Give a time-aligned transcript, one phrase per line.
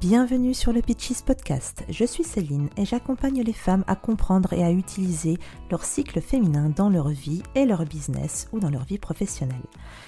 [0.00, 1.84] Bienvenue sur le Pitches Podcast.
[1.90, 5.36] Je suis Céline et j'accompagne les femmes à comprendre et à utiliser
[5.70, 9.60] leur cycle féminin dans leur vie et leur business ou dans leur vie professionnelle.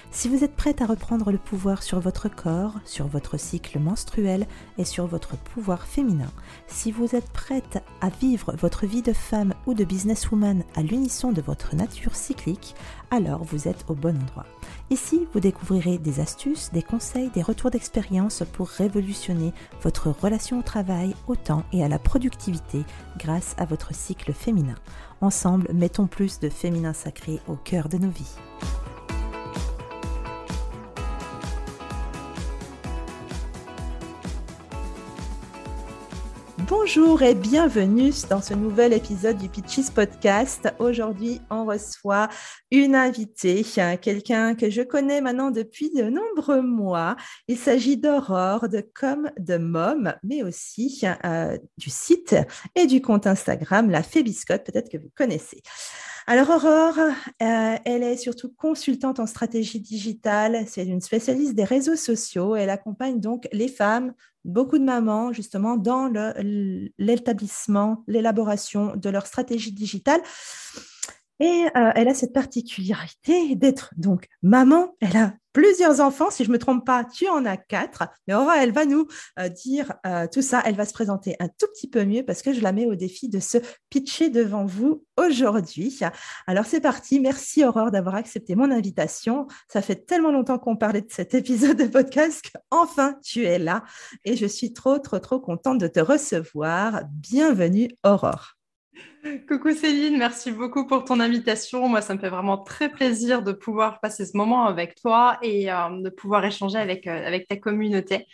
[0.09, 4.47] Si vous êtes prête à reprendre le pouvoir sur votre corps, sur votre cycle menstruel
[4.79, 6.31] et sur votre pouvoir féminin,
[6.65, 11.31] si vous êtes prête à vivre votre vie de femme ou de businesswoman à l'unisson
[11.31, 12.75] de votre nature cyclique,
[13.11, 14.45] alors vous êtes au bon endroit.
[14.89, 20.63] Ici, vous découvrirez des astuces, des conseils, des retours d'expérience pour révolutionner votre relation au
[20.63, 22.83] travail, au temps et à la productivité
[23.17, 24.75] grâce à votre cycle féminin.
[25.21, 28.35] Ensemble, mettons plus de féminin sacré au cœur de nos vies.
[36.67, 40.73] Bonjour et bienvenue dans ce nouvel épisode du Pitches Podcast.
[40.79, 42.29] Aujourd'hui, on reçoit
[42.71, 43.65] une invitée,
[44.01, 47.17] quelqu'un que je connais maintenant depuis de nombreux mois.
[47.49, 52.35] Il s'agit d'Aurore de Comme de Mom, mais aussi euh, du site
[52.75, 55.61] et du compte Instagram La Fébiscotte, peut-être que vous connaissez.
[56.25, 61.97] Alors Aurore, euh, elle est surtout consultante en stratégie digitale, c'est une spécialiste des réseaux
[61.97, 64.13] sociaux, elle accompagne donc les femmes,
[64.45, 66.11] beaucoup de mamans justement dans
[66.97, 70.21] l'établissement, l'élaboration de leur stratégie digitale.
[71.43, 74.95] Et euh, elle a cette particularité d'être donc maman.
[75.01, 76.31] Elle a plusieurs enfants.
[76.31, 78.05] Si je ne me trompe pas, tu en as quatre.
[78.25, 79.07] Mais Aura, elle va nous
[79.37, 80.63] euh, dire euh, tout ça.
[80.65, 82.95] Elle va se présenter un tout petit peu mieux parce que je la mets au
[82.95, 83.57] défi de se
[83.89, 85.99] pitcher devant vous aujourd'hui.
[86.47, 87.19] Alors c'est parti.
[87.19, 89.47] Merci Aurore d'avoir accepté mon invitation.
[89.67, 93.83] Ça fait tellement longtemps qu'on parlait de cet épisode de podcast qu'enfin tu es là.
[94.23, 97.01] Et je suis trop, trop, trop contente de te recevoir.
[97.11, 98.62] Bienvenue Aurore.
[99.47, 101.87] Coucou Céline, merci beaucoup pour ton invitation.
[101.87, 105.71] Moi, ça me fait vraiment très plaisir de pouvoir passer ce moment avec toi et
[105.71, 108.27] euh, de pouvoir échanger avec, euh, ta communauté.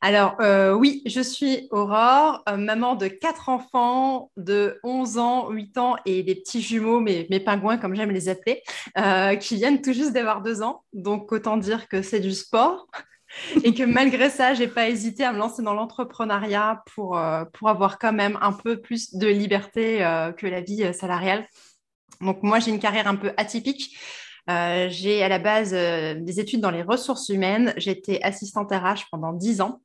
[0.00, 5.96] Alors, euh, oui, je suis Aurore, maman de quatre enfants de 11 ans, 8 ans
[6.06, 8.62] et des petits jumeaux, mes pingouins, comme j'aime les appeler,
[9.40, 10.84] qui viennent tout juste d'avoir deux ans.
[10.92, 12.86] Donc, autant dire que c'est du sport
[13.64, 17.68] et que malgré ça, j'ai pas hésité à me lancer dans l'entrepreneuriat pour, euh, pour
[17.68, 21.46] avoir quand même un peu plus de liberté euh, que la vie euh, salariale.
[22.20, 23.96] Donc moi, j'ai une carrière un peu atypique.
[24.48, 27.74] j'ai à la base des études dans les ressources humaines.
[27.76, 29.82] J'étais assistante RH pendant 10 ans.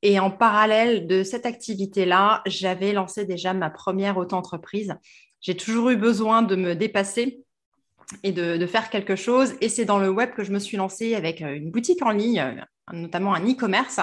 [0.00, 4.94] Et en parallèle de cette activité-là, j'avais lancé déjà ma première auto-entreprise.
[5.42, 7.44] J'ai toujours eu besoin de me dépasser
[8.22, 9.54] et de, de, faire quelque chose.
[9.60, 12.64] Et c'est dans le web que je me suis lancée avec une boutique en ligne,
[12.92, 14.00] notamment un e-commerce,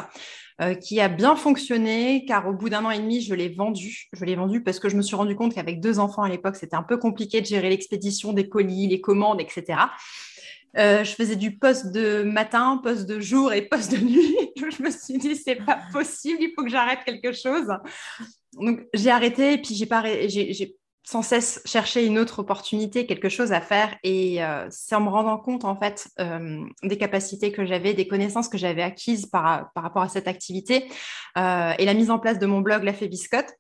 [0.62, 4.10] euh, qui a bien fonctionné, car au bout d'un an et demi, je l'ai vendu.
[4.14, 6.56] Je l'ai vendu parce que je me suis rendu compte qu'avec deux enfants à l'époque,
[6.56, 9.80] c'était un peu compliqué de gérer l'expédition des colis, les commandes, etc.
[10.78, 14.38] Euh, je faisais du poste de matin, poste de jour et poste de nuit.
[14.56, 17.68] je me suis dit, c'est pas possible, il faut que j'arrête quelque chose.
[18.54, 20.04] Donc, j'ai arrêté et puis j'ai pas,
[21.04, 23.96] sans cesse chercher une autre opportunité, quelque chose à faire.
[24.04, 28.08] Et euh, c'est en me rendant compte, en fait, euh, des capacités que j'avais, des
[28.08, 30.88] connaissances que j'avais acquises par, rapport à cette activité
[31.38, 33.54] euh, et la mise en place de mon blog La Fébiscotte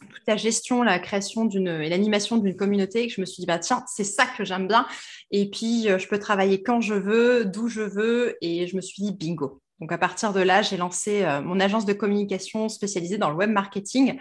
[0.00, 3.46] toute la gestion, la création d'une et l'animation d'une communauté, que je me suis dit
[3.46, 4.86] bah tiens c'est ça que j'aime bien
[5.30, 9.02] et puis je peux travailler quand je veux, d'où je veux et je me suis
[9.02, 9.62] dit bingo.
[9.80, 13.50] Donc à partir de là, j'ai lancé mon agence de communication spécialisée dans le web
[13.50, 14.18] marketing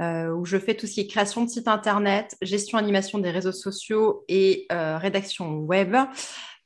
[0.00, 3.30] euh, où je fais tout ce qui est création de site internet, gestion animation des
[3.30, 5.94] réseaux sociaux et euh, rédaction web.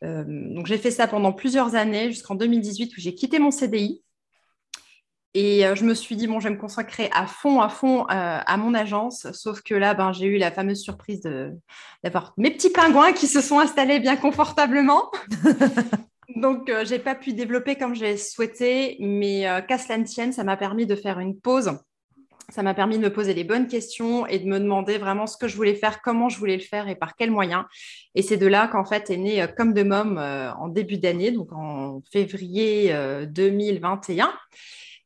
[0.03, 4.03] Euh, donc j'ai fait ça pendant plusieurs années jusqu'en 2018 où j'ai quitté mon CDI.
[5.35, 8.57] Et je me suis dit, bon, je vais me consacrer à fond, à fond à
[8.57, 9.31] mon agence.
[9.33, 11.21] Sauf que là, ben, j'ai eu la fameuse surprise
[12.03, 15.13] d'avoir mes petits pingouins qui se sont installés bien confortablement.
[16.37, 20.87] Donc, je n'ai pas pu développer comme j'ai souhaité, mais qu'à cela ça m'a permis
[20.87, 21.79] de faire une pause
[22.51, 25.37] ça m'a permis de me poser les bonnes questions et de me demander vraiment ce
[25.37, 27.65] que je voulais faire, comment je voulais le faire et par quels moyens.
[28.15, 30.97] Et c'est de là qu'en fait est né euh, Comme de Mom euh, en début
[30.97, 32.95] d'année, donc en février
[33.29, 34.33] 2021.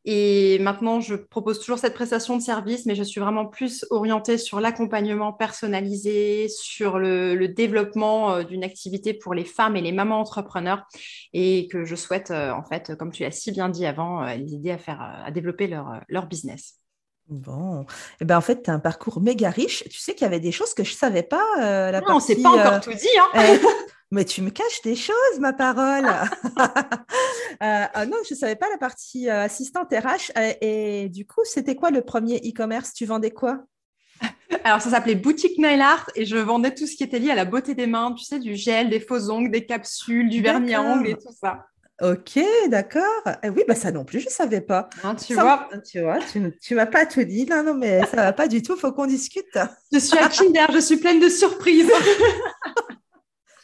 [0.06, 3.86] Euh, et maintenant, je propose toujours cette prestation de service, mais je suis vraiment plus
[3.90, 10.20] orientée sur l'accompagnement personnalisé, sur le, développement d'une activité pour les femmes et les mamans
[10.20, 10.84] entrepreneurs,
[11.32, 14.70] et que je souhaite, en fait, comme tu l'as si bien dit avant, les aider
[14.70, 16.82] à, faire, à développer leur, leur business.
[17.28, 17.86] Bon, et
[18.20, 19.84] eh ben en fait, tu as un parcours méga riche.
[19.88, 21.44] Tu sais qu'il y avait des choses que je ne savais pas.
[21.60, 23.08] Euh, la non, on pas encore euh, tout dit.
[23.18, 23.58] Hein.
[24.12, 26.06] Mais tu me caches des choses, ma parole.
[27.62, 30.32] Euh, ah non, je ne savais pas la partie assistante RH.
[30.60, 32.92] et du coup, c'était quoi le premier e-commerce?
[32.92, 33.62] Tu vendais quoi?
[34.64, 37.36] Alors, ça s'appelait Boutique Nail Art et je vendais tout ce qui était lié à
[37.36, 40.74] la beauté des mains, tu sais, du gel, des faux ongles, des capsules, du vernis
[40.74, 41.66] à ongles et tout ça.
[42.00, 43.22] Ok, d'accord.
[43.44, 44.88] Eh oui, bah ça non plus, je ne savais pas.
[45.04, 47.46] Hein, tu, vois tu vois, tu ne m'as pas tout dit.
[47.46, 49.56] Non, non, mais ça ne va pas du tout, il faut qu'on discute.
[49.92, 51.92] Je suis à Kinder, je suis pleine de surprises.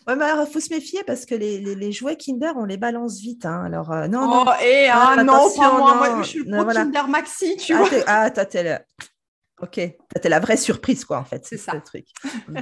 [0.08, 3.18] Ouais, mais il faut se méfier parce que les, les, jouets Kinder, on les balance
[3.18, 3.44] vite.
[3.44, 3.64] Hein.
[3.66, 4.44] Alors, euh, non, non.
[4.46, 5.94] Oh, et, ah, ah non, pas moi.
[5.96, 6.22] moi.
[6.22, 7.88] je suis le Kinder Maxi, tu ah, vois.
[8.06, 8.78] Ah, t'es le...
[9.60, 11.44] Ok, t'es la vraie surprise, quoi, en fait.
[11.44, 11.74] C'est ça.
[11.74, 12.06] Le truc.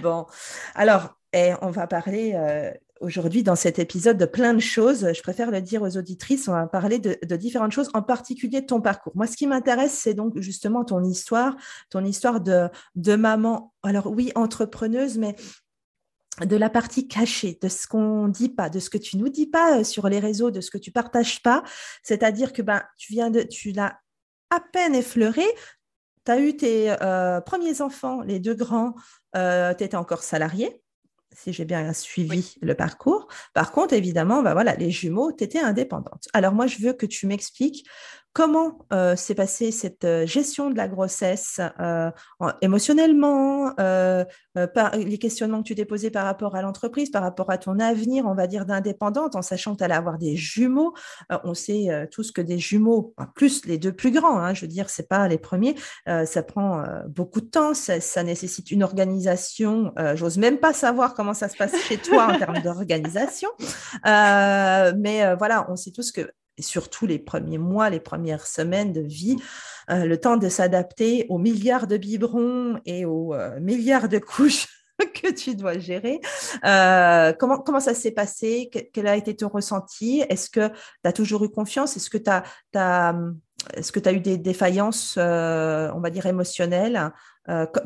[0.03, 0.27] bon,
[0.75, 5.13] alors, et eh, on va parler euh, aujourd'hui dans cet épisode de plein de choses.
[5.13, 6.49] Je préfère le dire aux auditrices.
[6.49, 9.13] On va parler de, de différentes choses, en particulier de ton parcours.
[9.15, 11.55] Moi, ce qui m'intéresse, c'est donc justement ton histoire,
[11.91, 13.73] ton histoire de, de maman.
[13.85, 15.37] Alors oui, entrepreneuse, mais
[16.45, 19.47] de la partie cachée, de ce qu'on dit pas, de ce que tu nous dis
[19.47, 21.63] pas euh, sur les réseaux, de ce que tu partages pas.
[22.03, 23.99] C'est-à-dire que ben, tu viens de, tu l'as
[24.51, 25.47] à peine effleuré.
[26.25, 28.95] Tu as eu tes euh, premiers enfants, les deux grands,
[29.37, 30.83] euh, tu étais encore salarié,
[31.33, 33.29] si j'ai bien suivi le parcours.
[33.55, 36.29] Par contre, évidemment, ben voilà, les jumeaux, tu étais indépendante.
[36.33, 37.87] Alors moi, je veux que tu m'expliques
[38.37, 42.11] Comment euh, s'est passée cette euh, gestion de la grossesse euh,
[42.61, 47.57] émotionnellement, par les questionnements que tu t'es posés par rapport à l'entreprise, par rapport à
[47.57, 50.93] ton avenir, on va dire, d'indépendante, en sachant que tu allais avoir des jumeaux.
[51.45, 54.91] on sait tous que des jumeaux, plus les deux plus grands, hein, je veux dire,
[54.91, 55.75] c'est pas les premiers,
[56.07, 59.95] ça prend beaucoup de temps, ça, ça nécessite une organisation.
[60.15, 63.49] J'ose même pas savoir comment ça se passe chez toi en termes d'organisation.
[64.05, 69.01] mais voilà, on sait tous que et surtout les premiers mois, les premières semaines de
[69.01, 69.37] vie,
[69.91, 74.67] euh, le temps de s'adapter aux milliards de biberons et aux euh, milliards de couches
[75.15, 76.21] que tu dois gérer.
[76.65, 78.71] Euh, comment, comment ça s'est passé?
[78.93, 80.25] Quel a été ton ressenti?
[80.29, 80.75] Est-ce que tu
[81.05, 81.97] as toujours eu confiance?
[81.97, 83.15] Est-ce que tu as,
[83.75, 87.13] est-ce que eu des défaillances, on va dire, émotionnelles?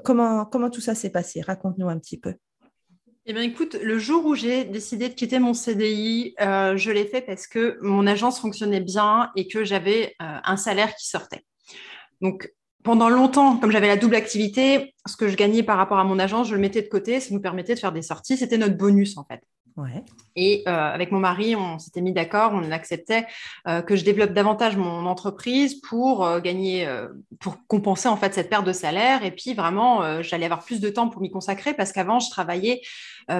[0.04, 1.40] Comment, comment tout ça s'est passé?
[1.40, 2.34] Raconte-nous un petit peu.
[3.30, 7.04] Eh bien, écoute, le jour où j'ai décidé de quitter mon CDI, euh, je l'ai
[7.04, 11.44] fait parce que mon agence fonctionnait bien et que j'avais euh, un salaire qui sortait.
[12.20, 16.02] Donc, pendant longtemps, comme j'avais la double activité, ce que je gagnais par rapport à
[16.02, 17.20] mon agence, je le mettais de côté.
[17.20, 18.36] Ça nous permettait de faire des sorties.
[18.36, 19.40] C'était notre bonus, en fait.
[20.36, 23.26] Et euh, avec mon mari, on s'était mis d'accord, on acceptait
[23.66, 26.88] euh, que je développe davantage mon entreprise pour euh, gagner,
[27.40, 29.24] pour compenser en fait cette perte de salaire.
[29.24, 32.80] Et puis vraiment, j'allais avoir plus de temps pour m'y consacrer parce qu'avant, je travaillais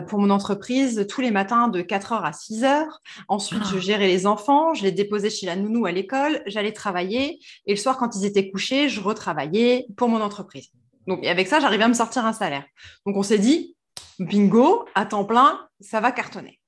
[0.08, 2.86] pour mon entreprise tous les matins de 4h à 6h.
[3.28, 3.80] Ensuite, je ah.
[3.80, 7.40] gérais les enfants, je les déposais chez la nounou à l'école, j'allais travailler.
[7.66, 10.70] Et le soir, quand ils étaient couchés, je retravaillais pour mon entreprise.
[11.06, 12.64] Donc, avec ça, j'arrivais à me sortir un salaire.
[13.06, 13.74] Donc, on s'est dit,
[14.18, 16.60] bingo, à temps plein, ça va cartonner.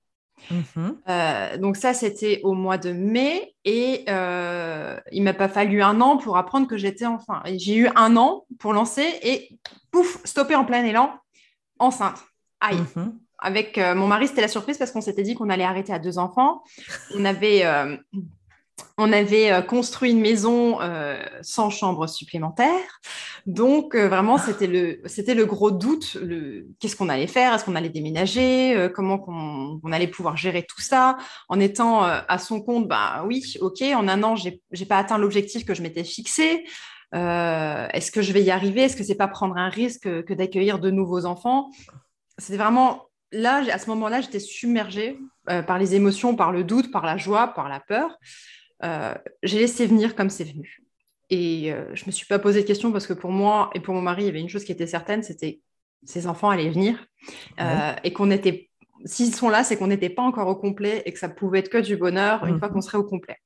[0.50, 0.98] Mhm.
[1.08, 6.00] Euh, donc ça, c'était au mois de mai et euh, il m'a pas fallu un
[6.00, 7.42] an pour apprendre que j'étais enfin.
[7.56, 9.58] J'ai eu un an pour lancer et
[9.90, 11.12] pouf, stopper en plein élan,
[11.78, 12.24] enceinte.
[12.60, 12.78] Aïe.
[12.96, 13.18] Mhm.
[13.38, 15.98] Avec euh, mon mari, c'était la surprise parce qu'on s'était dit qu'on allait arrêter à
[15.98, 16.62] deux enfants.
[17.16, 17.96] On avait euh,
[18.98, 23.00] on avait euh, construit une maison euh, sans chambre supplémentaire.
[23.46, 26.14] Donc, euh, vraiment, c'était le, c'était le gros doute.
[26.14, 27.54] Le, qu'est-ce qu'on allait faire?
[27.54, 28.88] Est-ce qu'on allait déménager?
[28.94, 31.16] Comment on, allait pouvoir gérer tout ça?
[31.48, 35.18] En étant à son compte, bah oui, OK, en un an, j'ai, j'ai pas atteint
[35.18, 36.64] l'objectif que je m'étais fixé.
[37.12, 38.82] est-ce que je vais y arriver?
[38.82, 41.70] Est-ce que c'est pas prendre un risque que d'accueillir de nouveaux enfants?
[42.38, 47.04] C'était vraiment là, à ce moment-là, j'étais submergée par les émotions, par le doute, par
[47.04, 48.16] la joie, par la peur.
[48.84, 50.82] Euh, j'ai laissé venir comme c'est venu.
[51.30, 53.80] Et euh, je ne me suis pas posé de questions parce que pour moi et
[53.80, 55.60] pour mon mari, il y avait une chose qui était certaine, c'était
[56.04, 57.06] ces enfants allaient venir
[57.60, 58.70] euh, et qu'on était,
[59.04, 61.68] s'ils sont là, c'est qu'on n'était pas encore au complet et que ça pouvait être
[61.68, 62.74] que du bonheur une fois mhm.
[62.74, 63.36] qu'on serait au complet.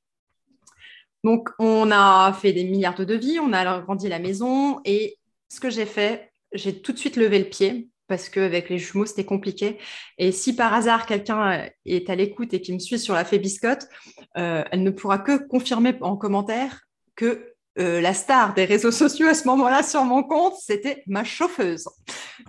[1.23, 5.61] Donc, on a fait des milliards de devis, on a agrandi la maison et ce
[5.61, 9.25] que j'ai fait, j'ai tout de suite levé le pied parce qu'avec les jumeaux, c'était
[9.25, 9.79] compliqué.
[10.19, 13.25] Et si par hasard quelqu'un euh, est à l'écoute et qui me suit sur la
[13.25, 13.89] fée biscotte,
[14.37, 16.83] euh, elle ne pourra que confirmer en commentaire
[17.17, 21.25] que euh, la star des réseaux sociaux à ce moment-là sur mon compte, c'était ma
[21.25, 21.89] chauffeuse.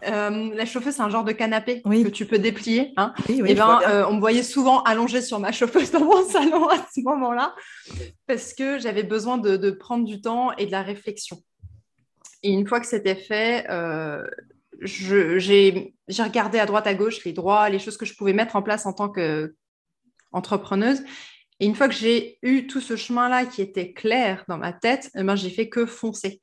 [0.02, 2.94] la chauffeuse, c'est un genre de canapé que tu peux déplier.
[2.98, 3.14] Hein.
[3.28, 6.78] et eh ben, on me voyait souvent allongée sur ma chauffeuse dans mon salon à
[6.94, 7.56] ce moment-là
[8.28, 11.38] parce que j'avais besoin de, de, prendre du temps et de la réflexion.
[12.44, 13.66] Et une fois que c'était fait,
[14.82, 18.62] j'ai regardé à droite à gauche les droits, les choses que je pouvais mettre en
[18.62, 21.02] place en tant qu'entrepreneuse.
[21.60, 25.10] Et une fois que j'ai eu tout ce chemin-là qui était clair dans ma tête,
[25.16, 26.40] eh ben, j'ai fait que foncer.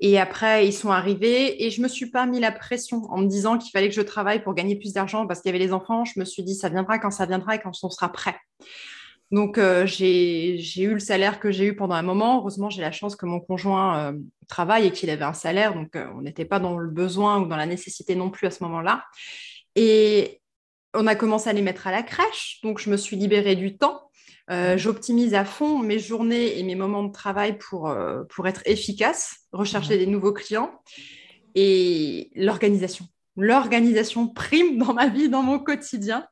[0.00, 3.28] Et après, ils sont arrivés et je me suis pas mis la pression en me
[3.28, 5.72] disant qu'il fallait que je travaille pour gagner plus d'argent parce qu'il y avait les
[5.72, 6.04] enfants.
[6.04, 8.36] Je me suis dit, ça viendra quand ça viendra et quand on sera prêt.
[9.32, 12.38] Donc, euh, j'ai eu le salaire que j'ai eu pendant un moment.
[12.38, 15.74] Heureusement, j'ai la chance que mon conjoint euh, travaille et qu'il avait un salaire.
[15.74, 18.50] Donc, euh, on n'était pas dans le besoin ou dans la nécessité non plus à
[18.50, 19.04] ce moment-là.
[19.74, 20.40] Et
[20.94, 22.60] on a commencé à les mettre à la crèche.
[22.62, 24.02] Donc, je me suis libérée du temps
[24.76, 27.92] J'optimise à fond mes journées et mes moments de travail pour,
[28.28, 30.70] pour être efficace, rechercher des nouveaux clients
[31.56, 33.06] et l'organisation.
[33.36, 36.28] L'organisation prime dans ma vie, dans mon quotidien.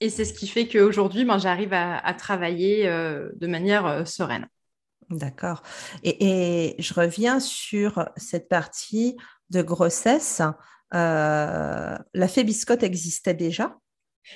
[0.00, 4.48] Et c'est ce qui fait qu'aujourd'hui, ben, j'arrive à, travailler de manière sereine.
[5.10, 5.62] D'accord.
[6.02, 9.16] Et, je reviens sur cette partie
[9.50, 10.42] de grossesse.
[10.94, 13.76] Euh, la fébiscotte existait déjà?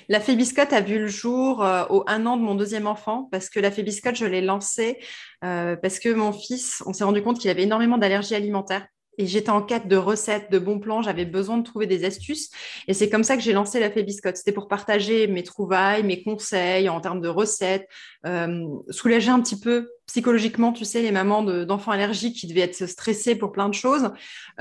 [0.07, 3.49] La fébiscotte a vu le jour euh, au un an de mon deuxième enfant parce
[3.49, 4.99] que la fébiscotte, je l'ai lancée
[5.43, 8.85] euh, parce que mon fils, on s'est rendu compte qu'il avait énormément d'allergies alimentaires
[9.19, 12.49] et j'étais en quête de recettes, de bons plans, j'avais besoin de trouver des astuces.
[12.87, 14.37] Et c'est comme ça que j'ai lancé la Fébiscotte.
[14.37, 17.85] C'était pour partager mes trouvailles, mes conseils en termes de recettes,
[18.25, 22.87] euh, soulager un petit peu psychologiquement, tu sais, les mamans d'enfants allergiques qui devaient être
[22.87, 24.09] stressées pour plein de choses.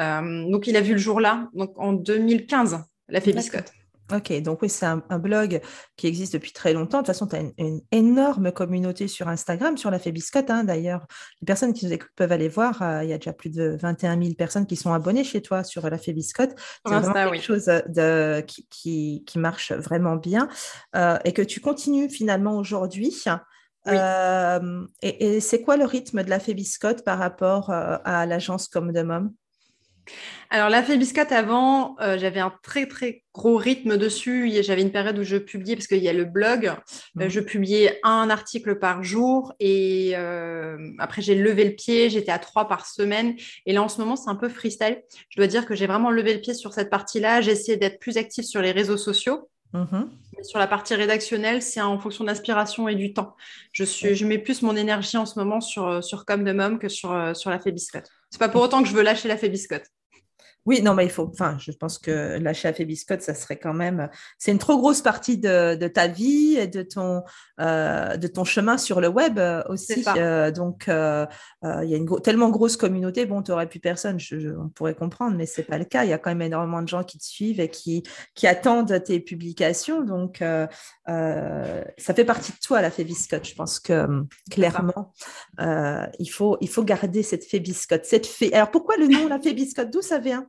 [0.01, 3.73] Euh, donc, il a vu le jour là, donc en 2015, la Fébiscotte.
[4.11, 5.61] Ok, donc oui, c'est un, blog
[5.97, 6.99] qui existe depuis très longtemps.
[6.99, 10.49] De toute façon, tu as une, énorme communauté sur Instagram, sur la Fébiscotte.
[10.49, 10.65] Hein.
[10.65, 11.07] D'ailleurs,
[11.43, 12.81] les personnes qui nous écoutent peuvent aller voir.
[12.81, 15.63] Euh, il y a déjà plus de 21 000 personnes qui sont abonnées chez toi
[15.63, 16.55] sur la Fébiscotte.
[16.87, 20.49] C'est vraiment quelque chose de, qui, marche vraiment bien
[20.97, 23.15] euh, et que tu continues finalement aujourd'hui.
[23.87, 29.03] Euh, et, c'est quoi le rythme de la Fébiscotte par rapport à l'agence Comme de
[29.03, 29.33] Mom?
[30.51, 34.51] Alors, la Fébiscotte, avant, euh, j'avais un très, très gros rythme dessus.
[34.63, 37.29] J'avais une période où je publiais, parce qu'il y a le blog, euh, mhm.
[37.29, 39.53] je publiais un article par jour.
[39.61, 43.37] Et euh, après, j'ai levé le pied, j'étais à trois par semaine.
[43.67, 45.03] Et là, en ce moment, c'est un peu freestyle.
[45.29, 47.43] Je dois dire que j'ai vraiment levé le pied sur cette partie-là.
[47.43, 49.51] J'ai essayé d'être plus active sur les réseaux sociaux.
[49.75, 50.09] Mhm.
[50.45, 53.37] Sur la partie rédactionnelle, c'est en fonction d'inspiration et du temps.
[53.73, 56.79] Je, suis, je mets plus mon énergie en ce moment sur, sur Comme de Mom
[56.79, 58.09] que sur, sur la Fébiscotte.
[58.31, 59.91] C'est pas pour autant que je veux lâcher la Fébiscotte.
[60.69, 61.31] Oui, non, mais il faut.
[61.33, 64.11] Enfin, je pense que lâcher à biscotte, ça serait quand même.
[64.37, 67.23] C'est une trop grosse partie de, ta vie et de ton,
[67.59, 70.05] euh, de ton chemin sur le web euh, aussi.
[70.19, 73.25] Euh, donc, il y a une tellement grosse communauté.
[73.25, 74.19] Bon, tu n'aurais plus personne,
[74.63, 76.05] on pourrait comprendre, mais ce n'est pas le cas.
[76.05, 78.03] Il y a quand même énormément de gens qui te suivent et qui,
[78.35, 80.03] qui attendent tes publications.
[80.03, 80.45] Donc,
[81.07, 83.47] ça fait partie de toi, la biscotte.
[83.47, 84.07] Je pense que
[84.51, 85.15] clairement,
[85.59, 88.05] il, faut, il faut garder cette biscotte.
[88.05, 88.53] Cette fée.
[88.53, 90.47] Alors, pourquoi le nom, la biscotte D'où ça vient?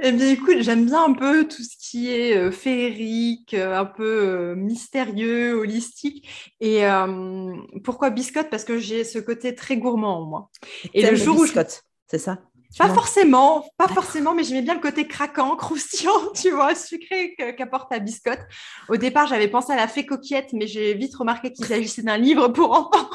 [0.00, 3.84] Eh bien, écoute, j'aime bien un peu tout ce qui est euh, féerique, euh, un
[3.84, 6.28] peu euh, mystérieux, holistique.
[6.60, 6.82] Et
[7.84, 8.50] pourquoi biscotte?
[8.50, 10.50] Parce que j'ai ce côté très gourmand en moi.
[10.94, 12.38] Et le jour où biscotte, c'est ça?
[12.78, 17.92] Pas forcément, pas forcément, mais j'aimais bien le côté craquant, croustillant, tu vois, sucré qu'apporte
[17.92, 18.40] la biscotte.
[18.88, 22.16] Au départ, j'avais pensé à la fée coquette, mais j'ai vite remarqué qu'il s'agissait d'un
[22.16, 23.10] livre pour enfants.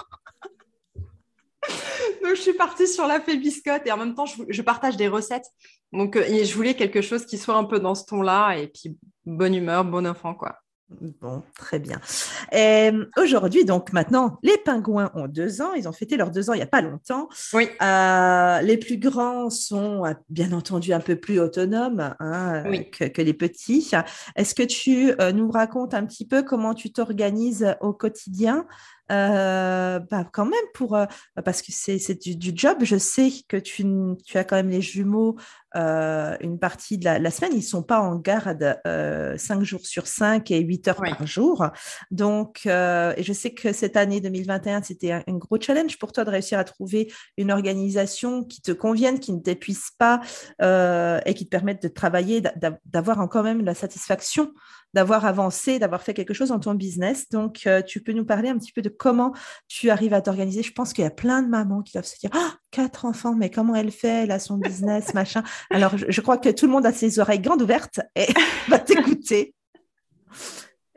[2.23, 5.07] Donc, je suis partie sur la fée biscotte et en même temps, je, partage des
[5.07, 5.47] recettes.
[5.93, 8.97] Donc, euh, je voulais quelque chose qui soit un peu dans ce ton-là et puis
[9.25, 10.57] bonne humeur, bon enfant, quoi.
[11.19, 11.99] Bon, très bien.
[13.17, 15.73] Aujourd'hui, donc maintenant, les pingouins ont deux ans.
[15.73, 17.27] Ils ont fêté leurs deux ans il n'y a pas longtemps.
[17.51, 17.67] Oui.
[17.81, 23.33] Euh, les plus grands sont euh, bien entendu un peu plus autonomes hein, que, les
[23.33, 23.91] petits.
[24.37, 28.65] Est-ce que tu nous racontes un petit peu comment tu t'organises au quotidien
[29.09, 31.05] euh, bah, quand même pour euh,
[31.45, 32.79] parce que c'est du, job.
[32.81, 33.85] Je sais que tu,
[34.25, 35.37] tu, as quand même les jumeaux
[35.75, 37.51] euh, une partie de la, semaine.
[37.55, 41.67] Ils sont pas en garde 5 jours sur 5 et 8 heures par jour.
[42.11, 46.29] Donc, et je sais que cette année 2021, c'était un, gros challenge pour toi de
[46.29, 50.21] réussir à trouver une organisation qui te convienne, qui ne t'épuise pas
[50.61, 52.41] et qui te permette de travailler,
[52.85, 54.51] d'avoir quand même la satisfaction
[54.93, 57.29] d'avoir avancé, d'avoir fait quelque chose dans ton business.
[57.29, 59.33] Donc, euh, tu peux nous parler un petit peu de comment
[59.67, 60.63] tu arrives à t'organiser.
[60.63, 63.35] Je pense qu'il y a plein de mamans qui doivent se dire ah, quatre enfants,
[63.35, 65.43] mais comment elle fait Elle a son business, machin.
[65.69, 68.27] Alors, je, crois que tout le monde a ses oreilles grandes ouvertes et
[68.69, 69.53] va t'écouter.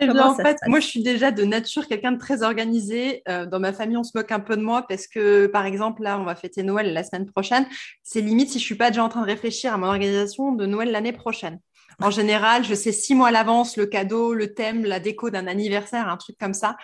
[0.03, 3.23] Eh en fait, moi, je suis déjà de nature quelqu'un de très organisé.
[3.29, 6.03] Euh, dans ma famille, on se moque un peu de moi parce que, par exemple,
[6.03, 7.67] là, on va fêter Noël la semaine prochaine.
[8.03, 10.65] C'est limite si je suis pas déjà en train de réfléchir à mon organisation de
[10.65, 11.59] Noël l'année prochaine.
[11.99, 15.47] En général, je sais six mois à l'avance le cadeau, le thème, la déco d'un
[15.47, 16.77] anniversaire, un truc comme ça.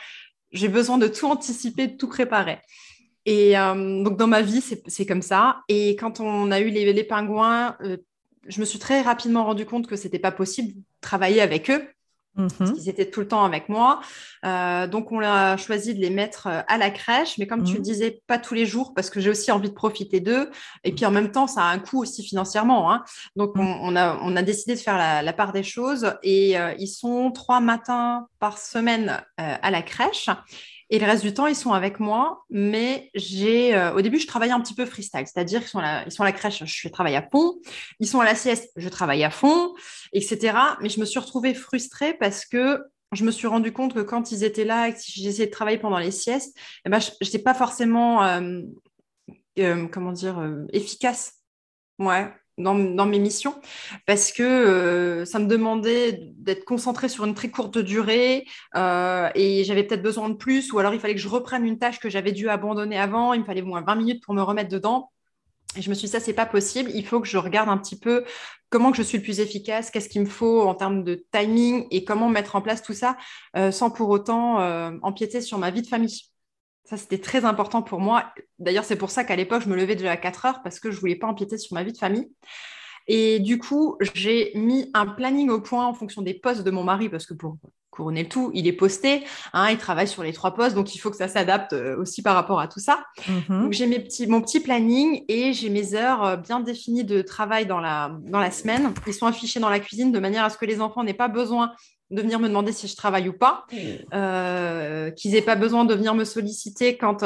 [0.53, 2.59] J'ai besoin de tout anticiper, de tout préparer.
[3.25, 5.61] Et euh, donc, dans ma vie, c'est comme ça.
[5.69, 7.97] Et quand on a eu les, pingouins, euh,
[8.47, 11.71] je me suis très rapidement rendu compte que ce n'était pas possible de travailler avec
[11.71, 11.89] eux
[12.37, 12.75] parce mhm.
[12.75, 14.01] qu'ils étaient tout le temps avec moi.
[14.45, 17.75] Euh, donc, on a choisi de les mettre euh, à la crèche, mais comme tu
[17.75, 17.85] le mhm.
[17.85, 20.51] disais, pas tous les jours, parce que j'ai aussi envie de profiter d'eux.
[20.85, 22.93] Et puis, en même temps, ça a un coût aussi financièrement.
[22.93, 23.05] Hein.
[23.37, 23.67] Donc, mhm.
[23.83, 26.15] on, a, on, a, décidé de faire la, part des choses.
[26.23, 30.29] Et euh, ils sont trois matins par semaine à la crèche.
[30.91, 34.27] Et le reste du temps, ils sont avec moi, mais j'ai, euh, au début, je
[34.27, 36.89] travaillais un petit peu freestyle, c'est-à-dire qu'ils sont, à ils sont à la crèche, je
[36.89, 37.57] travaille à fond,
[37.99, 39.75] ils sont à la sieste, je travaille à fond,
[40.13, 40.57] etc.
[40.81, 44.31] Mais je me suis retrouvée frustrée parce que je me suis rendu compte que quand
[44.31, 47.39] ils étaient là que si j'essayais de travailler pendant les siestes, eh ben, je n'étais
[47.41, 48.63] pas forcément, euh,
[49.59, 50.41] euh, comment dire,
[50.73, 51.33] efficace.
[51.99, 53.55] Ouais, dans, mes missions
[54.07, 60.03] parce que ça me demandait d'être concentrée sur une très courte durée et j'avais peut-être
[60.03, 62.49] besoin de plus ou alors il fallait que je reprenne une tâche que j'avais dû
[62.49, 65.11] abandonner avant, il me fallait moins 20 minutes pour me remettre dedans.
[65.77, 66.91] Et je me suis dit, ça, c'est pas possible.
[66.95, 68.25] Il faut que je regarde un petit peu
[68.71, 71.87] comment que je suis le plus efficace, qu'est-ce qu'il me faut en termes de timing
[71.91, 73.17] et comment mettre en place tout ça
[73.57, 76.23] euh, sans pour autant euh, empiéter sur ma vie de famille.
[76.87, 78.33] Ça, c'était très important pour moi.
[78.61, 80.93] D'ailleurs, c'est pour ça qu'à l'époque, je me levais déjà à 4 heures parce que
[80.93, 82.29] je voulais pas empiéter sur ma vie de famille.
[83.09, 86.85] Et du coup, j'ai mis un planning au point en fonction des postes de mon
[86.85, 87.57] mari parce que pour
[87.91, 90.99] couronner le tout, il est posté, hein, il travaille sur les trois postes, donc il
[90.99, 93.05] faut que ça s'adapte euh, aussi par rapport à tout ça.
[93.27, 93.63] Mhm.
[93.63, 97.23] Donc j'ai mes petits, mon petit planning et j'ai mes heures euh, bien définies de
[97.23, 98.93] travail dans la, dans la semaine.
[99.07, 101.29] Ils sont affichés dans la cuisine de manière à ce que les enfants n'aient pas
[101.29, 101.73] besoin
[102.11, 103.77] de venir me demander si je travaille ou pas, mmh.
[104.15, 107.25] euh, qu'ils n'aient pas besoin de venir me solliciter quand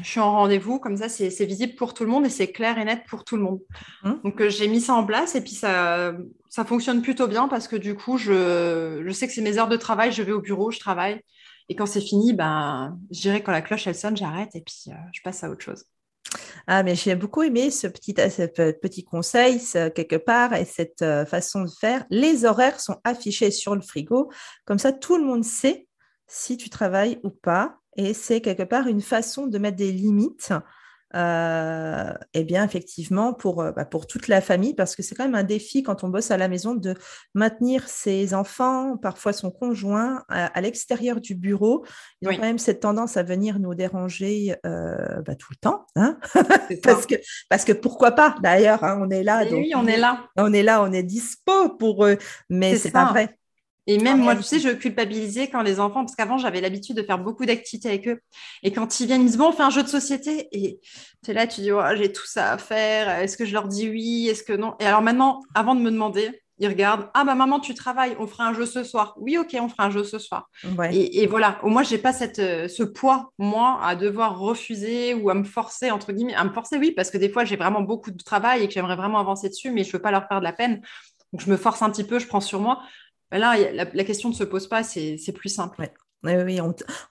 [0.00, 2.78] je suis en rendez-vous, comme ça c'est visible pour tout le monde et c'est clair
[2.78, 3.60] et net pour tout le monde.
[4.04, 4.12] Mmh.
[4.24, 6.12] Donc euh, j'ai mis ça en place et puis ça,
[6.48, 9.68] ça fonctionne plutôt bien parce que du coup je, je sais que c'est mes heures
[9.68, 11.20] de travail, je vais au bureau, je travaille
[11.68, 14.84] et quand c'est fini, ben, je dirais quand la cloche elle sonne, j'arrête et puis
[14.88, 15.84] euh, je passe à autre chose.
[16.66, 19.60] Ah, mais j'ai beaucoup aimé ce petit, ce petit conseil,
[19.94, 22.04] quelque part, et cette euh, façon de faire.
[22.10, 24.30] Les horaires sont affichés sur le frigo.
[24.64, 25.88] Comme ça, tout le monde sait
[26.28, 27.78] si tu travailles ou pas.
[27.96, 30.52] Et c'est quelque part une façon de mettre des limites,
[31.14, 35.24] euh, eh bien, effectivement, pour, euh, bah, pour toute la famille, parce que c'est quand
[35.24, 36.94] même un défi quand on bosse à la maison de
[37.34, 41.84] maintenir ses enfants, parfois son conjoint, à, l'extérieur du bureau.
[42.20, 45.86] Ils ont quand même cette tendance à venir nous déranger euh, bah, tout le temps.
[45.96, 46.18] Hein
[46.82, 47.16] parce, que,
[47.48, 49.44] parce que pourquoi pas, d'ailleurs, hein, on est là.
[49.44, 50.28] Donc, oui, on est là.
[50.36, 53.36] On est là, on est dispo pour eux, mais c'est pas vrai.
[53.86, 57.02] Et même moi, tu sais, je culpabilisais quand les enfants, parce qu'avant, j'avais l'habitude de
[57.02, 58.20] faire beaucoup d'activités avec eux.
[58.62, 60.48] Et quand ils viennent, ils disent, bon, on fait un jeu de société.
[60.52, 60.80] Et
[61.24, 63.10] tu es là, tu dis, oh, j'ai tout ça à faire.
[63.20, 64.28] Est-ce que je leur dis oui?
[64.28, 67.58] Est-ce que non Et alors maintenant, avant de me demander, ils regardent, ah bah maman,
[67.58, 69.14] tu travailles, on fera un jeu ce soir.
[69.16, 70.48] Oui, ok, on fera un jeu ce soir.
[70.92, 75.28] Et, voilà, au moins, j'ai pas cette, euh, ce poids, moi, à devoir refuser ou
[75.28, 77.80] à me forcer, entre guillemets, à me forcer, oui, parce que des fois, j'ai vraiment
[77.80, 80.38] beaucoup de travail et que j'aimerais vraiment avancer dessus, mais je veux pas leur faire
[80.38, 80.82] de la peine.
[81.32, 82.80] Donc, je me force un petit peu, je prends sur moi.
[83.32, 85.88] Bah là, la, question ne se pose pas, c'est plus simple.
[86.22, 86.60] Oui,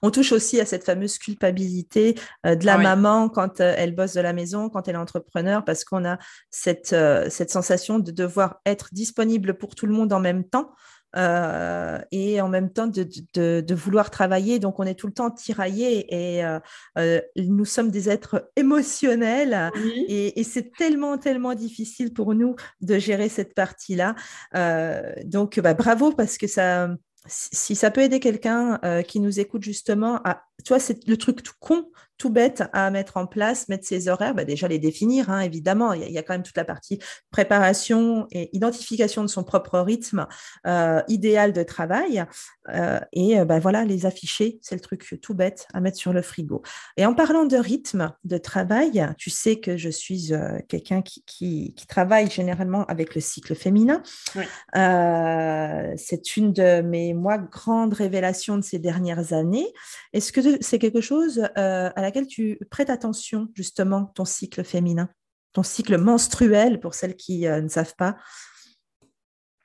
[0.02, 2.14] on, touche aussi à cette fameuse culpabilité
[2.46, 4.98] euh, de la ah maman quand euh, elle bosse de la maison, quand elle est
[4.98, 6.18] entrepreneur, parce qu'on a
[6.50, 10.70] cette, euh, cette sensation de devoir être disponible pour tout le monde en même temps.
[11.14, 14.58] Euh, et en même temps de, de, de, vouloir travailler.
[14.58, 16.58] Donc, on est tout le temps tiraillé et euh,
[16.98, 19.70] euh, nous sommes des êtres émotionnels
[20.08, 24.14] et, et c'est tellement, tellement difficile pour nous de gérer cette partie-là.
[25.24, 26.88] donc, bah, bravo parce que ça,
[27.26, 31.42] si ça peut aider quelqu'un qui nous écoute justement à, tu vois, c'est le truc
[31.42, 31.86] tout con
[32.22, 35.92] tout bête à mettre en place, mettre ses horaires, bah déjà les définir, hein, évidemment.
[35.92, 37.00] Il y, a, quand même toute la partie
[37.32, 40.28] préparation et identification de son propre rythme
[40.68, 42.24] euh, idéal de travail.
[42.68, 46.12] Euh, et euh, bah, voilà, les afficher, c'est le truc tout bête à mettre sur
[46.12, 46.62] le frigo.
[46.96, 50.30] Et en parlant de rythme de travail, tu sais que je suis
[50.68, 54.00] quelqu'un qui, qui, travaille généralement avec le cycle féminin.
[54.72, 59.66] c'est une de mes, moi, grandes révélations de ces dernières années.
[60.12, 65.08] Est-ce que c'est quelque chose à la tu prêtes attention, justement, ton cycle féminin,
[65.52, 68.16] ton cycle menstruel, pour celles qui euh, ne savent pas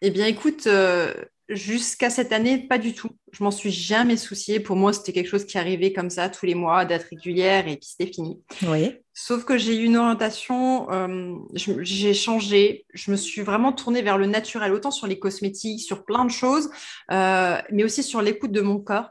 [0.01, 1.13] Eh bien, écoute, euh,
[1.49, 3.09] jusqu'à cette année, pas du tout.
[3.31, 4.59] Je m'en suis jamais souciée.
[4.59, 7.77] Pour moi, c'était quelque chose qui arrivait comme ça tous les mois, d'être régulière, et
[7.77, 8.41] puis c'était fini.
[8.63, 8.95] Oui.
[9.13, 14.17] Sauf que j'ai eu une orientation, euh, j'ai changé, je me suis vraiment tournée vers
[14.17, 16.69] le naturel, autant sur les cosmétiques, sur plein de choses,
[17.09, 19.09] mais aussi sur l'écoute de mon corps.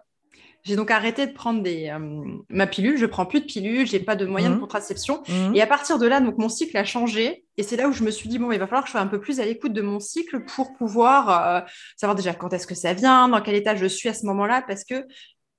[0.66, 2.98] J'ai donc arrêté de prendre des, euh, ma pilule.
[2.98, 4.60] Je prends plus de pilule, j'ai pas de moyens de mmh.
[4.60, 5.22] contraception.
[5.28, 5.54] Mmh.
[5.54, 7.44] Et à partir de là, donc mon cycle a changé.
[7.56, 9.00] Et c'est là où je me suis dit bon, il va falloir que je sois
[9.00, 11.60] un peu plus à l'écoute de mon cycle pour pouvoir euh,
[11.96, 14.64] savoir déjà quand est-ce que ça vient, dans quel état je suis à ce moment-là,
[14.66, 15.06] parce que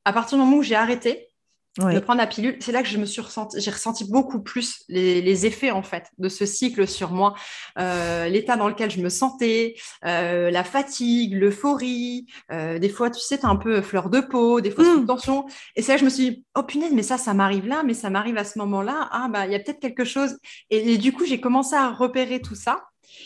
[0.04, 1.30] à partir du moment où j'ai arrêté,
[1.78, 4.84] de prendre la pilule, c'est là que je me suis ressenti, j'ai ressenti beaucoup plus
[4.90, 7.36] les, effets en fait de ce cycle sur moi,
[7.78, 13.20] euh, l'état dans lequel je me sentais, euh, la fatigue, l'euphorie, euh, des fois tu
[13.20, 15.06] sais, tu as un peu fleur de peau, des fois mmh.
[15.06, 17.68] tension, et c'est là que je me suis dit, oh punaise, mais ça, ça m'arrive
[17.68, 20.38] là, mais ça m'arrive à ce moment-là, ah bah il y a peut-être quelque chose,
[20.72, 22.86] et, du coup j'ai commencé à repérer tout ça,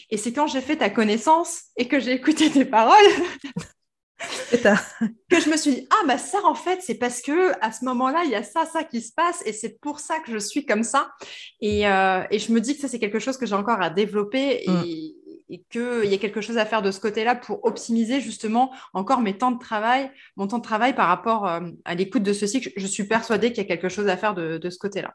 [0.10, 2.98] et c'est quand j'ai fait ta connaissance et que j'ai écouté tes paroles
[5.30, 7.86] que je me suis dit ah bah ça en fait c'est parce que à ce
[7.86, 10.38] moment-là il y a ça ça qui se passe et c'est pour ça que je
[10.38, 11.12] suis comme ça
[11.60, 13.90] et, euh, et je me dis que ça c'est quelque chose que j'ai encore à
[13.90, 14.84] développer et, mm.
[15.50, 19.22] et qu'il y a quelque chose à faire de ce côté-là pour optimiser justement encore
[19.22, 22.48] mes temps de travail, mon temps de travail par rapport euh, à l'écoute de ce
[22.48, 22.72] cycle.
[22.76, 25.14] Je suis persuadée qu'il y a quelque chose à faire de, ce côté-là.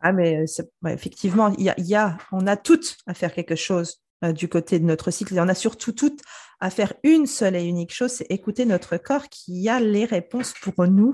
[0.00, 0.44] Ah, mais
[0.86, 4.84] effectivement, il y, a, on a toutes à faire quelque chose euh, du côté de
[4.84, 5.34] notre cycle.
[5.34, 6.20] Et on a surtout toutes
[6.60, 10.54] à faire une seule et unique chose, c'est écouter notre corps qui a les réponses
[10.60, 11.12] pour nous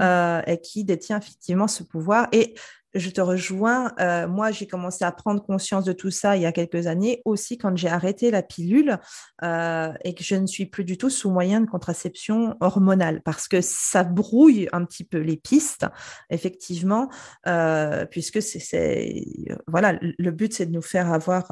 [0.00, 2.28] euh, et qui détient effectivement ce pouvoir.
[2.32, 2.54] Et
[2.94, 3.92] je te rejoins.
[4.00, 7.20] Euh, moi, j'ai commencé à prendre conscience de tout ça il y a quelques années,
[7.24, 8.98] aussi quand j'ai arrêté la pilule
[9.42, 13.48] euh, et que je ne suis plus du tout sous moyen de contraception hormonale, parce
[13.48, 15.86] que ça brouille un petit peu les pistes,
[16.30, 17.10] effectivement,
[17.46, 19.24] euh, puisque c'est,
[19.66, 21.50] voilà, le but c'est de nous faire avoir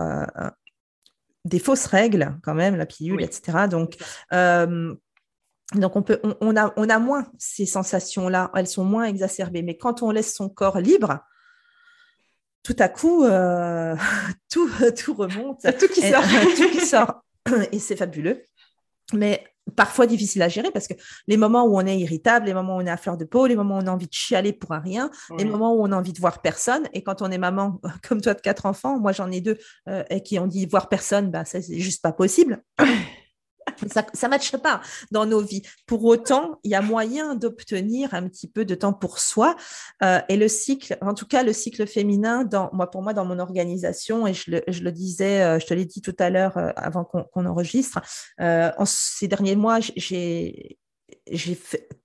[1.47, 3.67] des fausses règles quand même, la pilule, etc.
[3.71, 3.97] Donc
[5.75, 9.63] donc, on, peut, on, a, on a moins ces sensations-là, elles sont moins exacerbées.
[9.63, 11.19] Mais quand on laisse son corps libre,
[12.63, 13.97] tout à coup, euh,
[14.51, 15.61] tout, tout remonte.
[15.79, 16.23] Tout qui sort.
[16.57, 17.23] tout qui sort.
[17.73, 18.45] Et c'est fabuleux.
[19.13, 19.45] Mais
[19.77, 20.95] parfois difficile à gérer parce que
[21.27, 23.47] les moments où on est irritable, les moments où on est à fleur de peau,
[23.47, 25.93] les moments où on a envie de chialer pour un rien, les moments où on
[25.93, 26.89] a envie de voir personne.
[26.93, 29.59] Et quand on est maman, comme toi de quatre enfants, moi j'en ai deux
[29.89, 32.63] euh, et qui ont dit voir personne, bah, ça c'est juste pas possible.
[33.93, 35.63] ça ne matche pas dans nos vies.
[35.87, 39.57] Pour autant, il y a moyen d'obtenir un petit peu de temps pour soi.
[40.03, 43.25] Euh, et le cycle, en tout cas, le cycle féminin, dans, moi, pour moi, dans
[43.25, 46.71] mon organisation, et je le, disais, euh, je te l'ai dit tout à l'heure euh,
[46.77, 48.01] avant qu'on enregistre,
[48.39, 50.79] en ces derniers mois, j'ai
[51.31, 51.59] j'ai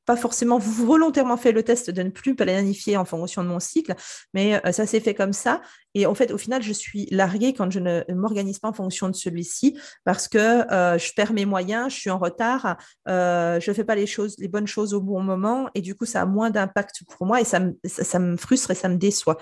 [0.06, 3.96] pas forcément volontairement fait le test de ne plus planifier en fonction de mon cycle,
[4.34, 5.62] mais ça s'est fait comme ça.
[5.94, 9.10] Et en fait, au final, je suis larguée quand je ne m'organise pas en fonction
[9.10, 10.38] de celui-ci parce que
[10.72, 12.78] euh, je perds mes moyens, je suis en retard,
[13.08, 15.96] euh, je ne fais pas les choses, les bonnes choses au bon moment et du
[15.96, 18.90] coup, ça a moins d'impact pour moi et ça me, ça, me, frustre et ça
[18.90, 19.38] me déçoit.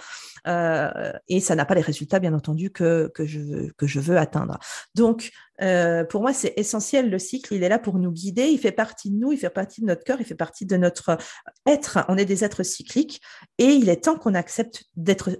[0.47, 4.17] Euh, et ça n'a pas les résultats, bien entendu, que, que, je, que je veux
[4.17, 4.57] atteindre.
[4.95, 5.31] Donc,
[6.09, 7.09] pour moi, c'est essentiel.
[7.09, 8.47] Le cycle, il est là pour nous guider.
[8.47, 10.77] Il fait partie de nous, il fait partie de notre cœur, il fait partie de
[10.77, 11.17] notre
[11.65, 12.05] être.
[12.07, 13.21] On est des êtres cycliques
[13.57, 15.31] et il est temps qu'on accepte d'être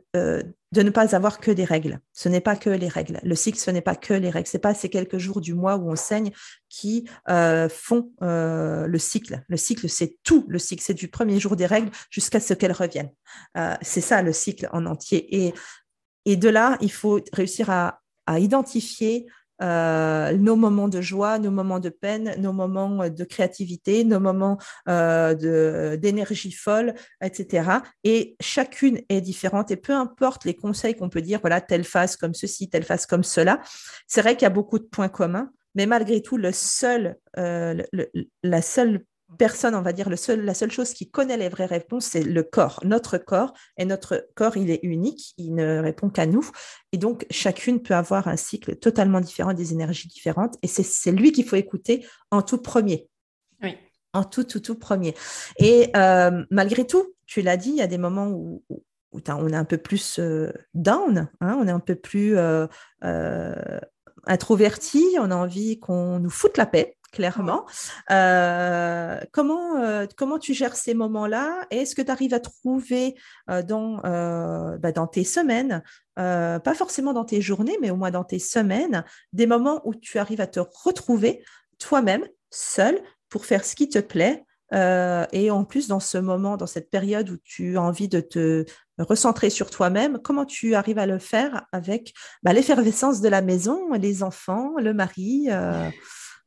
[0.72, 2.00] de ne pas avoir que des règles.
[2.14, 3.20] Ce n'est pas que les règles.
[3.24, 4.48] Le cycle, ce n'est pas que les règles.
[4.48, 6.32] Ce n'est pas ces quelques jours du mois où on saigne
[6.70, 9.44] qui euh, font euh, le cycle.
[9.48, 10.46] Le cycle, c'est tout.
[10.48, 13.12] Le cycle, c'est du premier jour des règles jusqu'à ce qu'elles reviennent.
[13.58, 15.54] Euh, c'est ça le cycle en entier.
[16.26, 18.00] Et, de là, il faut réussir à
[18.38, 19.26] identifier
[19.62, 24.20] euh, nos moments de joie, nos moments de peine, nos moments euh, de créativité, nos
[24.20, 27.70] moments euh, d'énergie folle, etc.
[28.04, 32.16] Et chacune est différente et peu importe les conseils qu'on peut dire, voilà, telle phase
[32.16, 33.60] comme ceci, telle phase comme cela,
[34.08, 38.62] c'est vrai qu'il y a beaucoup de points communs, mais malgré tout, le seul, la
[38.62, 39.04] seule
[39.38, 42.24] personne, on va dire, le seul, la seule chose qui connaît les vraies réponses, c'est
[42.24, 43.54] le corps, notre corps.
[43.78, 46.50] Et notre corps, il est unique, il ne répond qu'à nous.
[46.92, 50.56] Et donc, chacune peut avoir un cycle totalement différent, des énergies différentes.
[50.64, 53.08] Et c'est lui qu'il faut écouter en tout premier.
[53.62, 53.78] Oui.
[54.14, 55.14] En tout, tout, tout premier.
[55.58, 58.64] Et euh, malgré tout, tu l'as dit, il y a des moments où,
[59.12, 62.68] on est un peu plus euh, down, hein, on est un peu plus euh,
[64.26, 67.66] introverti, on a envie qu'on nous foute la paix clairement.
[68.12, 71.66] Euh, comment, euh, comment tu gères ces moments-là?
[71.72, 73.16] Est-ce que tu arrives à trouver
[73.50, 73.98] euh, dans,
[74.78, 75.84] bah, dans tes semaines,
[76.16, 80.20] pas forcément dans tes journées, mais au moins dans tes semaines, des moments où tu
[80.20, 81.44] arrives à te retrouver
[81.78, 86.68] toi-même, seul, pour faire ce qui te plaît et en plus, dans ce moment, dans
[86.68, 88.66] cette période où tu as envie de te
[89.00, 93.94] recentrer sur toi-même, comment tu arrives à le faire avec bah, l'effervescence de la maison,
[93.94, 95.48] les enfants, le mari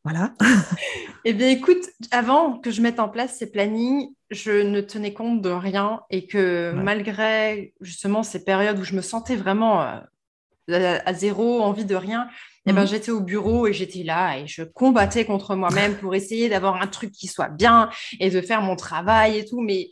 [0.05, 0.35] voilà.
[1.25, 5.43] eh bien, écoute, avant que je mette en place ces plannings, je ne tenais compte
[5.43, 11.15] de rien et que malgré justement ces périodes où je me sentais vraiment euh, à,
[11.15, 12.29] zéro, envie de rien,
[12.67, 12.87] eh ben, mmh.
[12.89, 16.87] j'étais au bureau et j'étais là et je combattais contre moi-même pour essayer d'avoir un
[16.87, 19.61] truc qui soit bien et de faire mon travail et tout.
[19.61, 19.89] Mais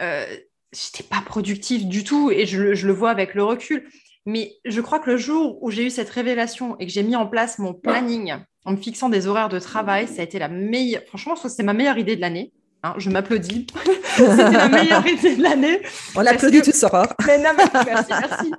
[0.00, 0.26] euh,
[0.72, 3.88] j'étais pas productive du tout et je, je le vois avec le recul.
[4.26, 7.16] Mais je crois que le jour où j'ai eu cette révélation et que j'ai mis
[7.16, 10.48] en place mon planning en me fixant des horaires de travail, ça a été la
[10.48, 11.02] meilleure.
[11.08, 12.52] Franchement, c'est ma meilleure idée de l'année.
[12.82, 13.66] Hein, je m'applaudis.
[14.16, 15.80] C'était la meilleure idée de l'année.
[16.14, 16.66] On l'applaudit que...
[16.66, 17.08] tout ça.
[17.26, 18.52] Mais non, mais merci, merci.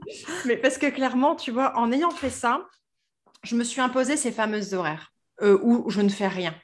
[0.45, 2.65] Mais parce que clairement, tu vois, en ayant fait ça,
[3.43, 5.11] je me suis imposé ces fameuses horaires.
[5.41, 6.55] Euh, où je ne fais rien.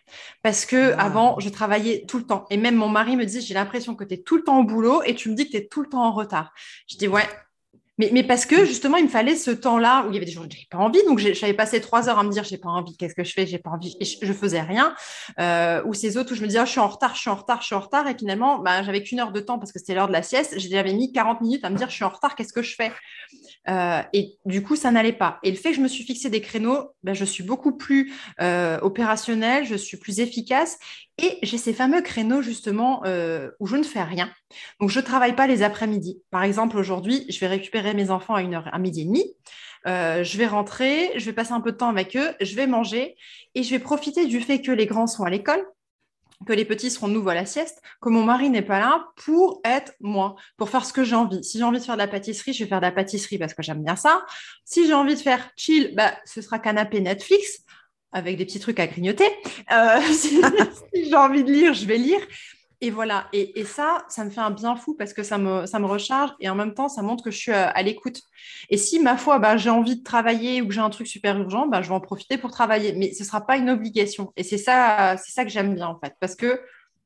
[0.43, 1.03] Parce que ah.
[1.03, 2.45] avant, je travaillais tout le temps.
[2.49, 4.63] Et même mon mari me dit, j'ai l'impression que tu es tout le temps au
[4.63, 6.53] boulot et tu me dis que tu es tout le temps en retard.
[6.87, 7.27] Je dis, ouais,
[7.97, 10.43] mais, parce que justement, il me fallait ce temps-là où il y avait des jours
[10.43, 11.03] où n'avais pas envie.
[11.05, 13.45] Donc, j'avais passé trois heures à me dire, j'ai pas envie, qu'est-ce que je fais,
[13.45, 13.95] j'ai pas envie.
[13.99, 14.95] Et je, faisais rien.
[15.39, 17.29] Euh, ou ces autres où je me disais, oh, je suis en retard, je suis
[17.29, 18.07] en retard, je suis en retard.
[18.07, 20.57] Et finalement, bah, j'avais qu'une heure de temps parce que c'était l'heure de la sieste.
[20.57, 22.91] J'avais mis 40 minutes à me dire, je suis en retard, qu'est-ce que je fais?
[23.69, 25.39] Euh, et du coup, ça n'allait pas.
[25.43, 28.13] Et le fait que je me suis fixé des créneaux, ben, je suis beaucoup plus
[28.41, 30.79] euh, opérationnelle, je suis plus efficace.
[31.17, 34.31] Et j'ai ces fameux créneaux justement euh, où je ne fais rien.
[34.79, 36.21] Donc, je ne travaille pas les après-midi.
[36.31, 39.35] Par exemple, aujourd'hui, je vais récupérer mes enfants à, une heure, à midi et demi.
[39.85, 43.15] je vais rentrer, je vais passer un peu de temps avec eux, je vais manger
[43.53, 45.63] et je vais profiter du fait que les grands sont à l'école
[46.45, 49.61] que les petits seront de à la sieste, que mon mari n'est pas là pour
[49.63, 51.43] être moi, pour faire ce que j'ai envie.
[51.43, 53.53] Si j'ai envie de faire de la pâtisserie, je vais faire de la pâtisserie parce
[53.53, 54.25] que j'aime bien ça.
[54.65, 57.63] Si j'ai envie de faire chill, bah, ce sera canapé Netflix
[58.11, 59.29] avec des petits trucs à grignoter.
[59.71, 60.41] Euh, si
[60.93, 62.21] j'ai envie de lire, je vais lire.
[62.83, 66.31] Et voilà, et, ça, ça me fait un bien fou parce que ça me, recharge
[66.39, 68.21] et en même temps, ça montre que je suis euh, à, l'écoute.
[68.71, 71.37] Et si, ma foi, bah, j'ai envie de travailler ou que j'ai un truc super
[71.39, 72.93] urgent, bah, je vais en profiter pour travailler.
[72.93, 74.33] Mais ce ne sera pas une obligation.
[74.35, 76.15] Et c'est ça, c'est ça que j'aime bien, en fait.
[76.19, 76.59] Parce que,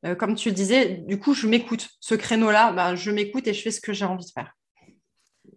[0.05, 1.89] euh, comme tu le disais, du coup, je m'écoute.
[1.99, 4.53] Ce créneau-là, bah, je m'écoute et je fais ce que j'ai envie de faire.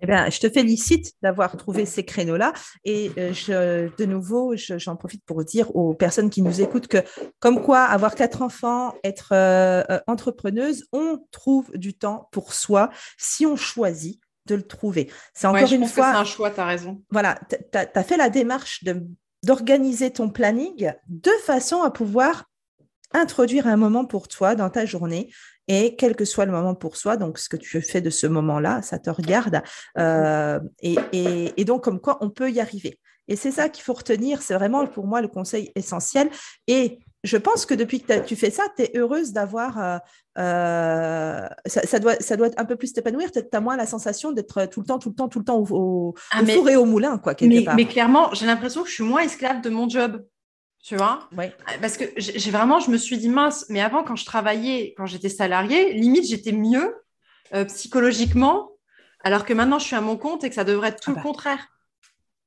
[0.00, 2.52] Eh bien, je te félicite d'avoir trouvé ces créneaux-là.
[2.84, 6.98] Et euh, je, de nouveau, j'en profite pour dire aux personnes qui nous écoutent que,
[7.40, 12.90] comme quoi, avoir quatre enfants, être euh, euh, entrepreneuse, on trouve du temps pour soi
[13.16, 15.10] si on choisit de le trouver.
[15.34, 16.12] C'est encore une fois.
[16.12, 17.02] C'est un choix, tu as raison.
[17.10, 18.84] Voilà, tu as, fait la démarche
[19.42, 22.44] d'organiser ton planning de façon à pouvoir
[23.12, 25.30] introduire un moment pour toi dans ta journée
[25.68, 28.26] et quel que soit le moment pour soi, donc ce que tu fais de ce
[28.26, 29.62] moment-là, ça te regarde.
[29.98, 32.98] Euh, et, donc, comme quoi, on peut y arriver.
[33.28, 36.30] Et c'est ça qu'il faut retenir, c'est vraiment pour moi le conseil essentiel.
[36.66, 39.78] Et je pense que depuis que tu fais ça, tu es heureuse d'avoir...
[39.78, 39.98] Euh,
[40.38, 44.64] euh, ça, doit, ça doit un peu plus t'épanouir, tu as moins la sensation d'être
[44.66, 47.18] tout le temps, tout le temps, tout le temps au, ah, four et au moulin,
[47.18, 50.24] quoi, mais, mais clairement, j'ai l'impression que je suis moins esclave de mon job
[50.82, 51.28] tu vois?
[51.36, 51.46] Oui.
[51.80, 55.06] Parce que j'ai vraiment, je me suis dit mince, mais avant quand je travaillais, quand
[55.06, 56.94] j'étais salariée, limite j'étais mieux
[57.54, 58.70] euh, psychologiquement,
[59.22, 61.14] alors que maintenant je suis à mon compte et que ça devrait être tout ah
[61.14, 61.22] le bah.
[61.22, 61.68] contraire.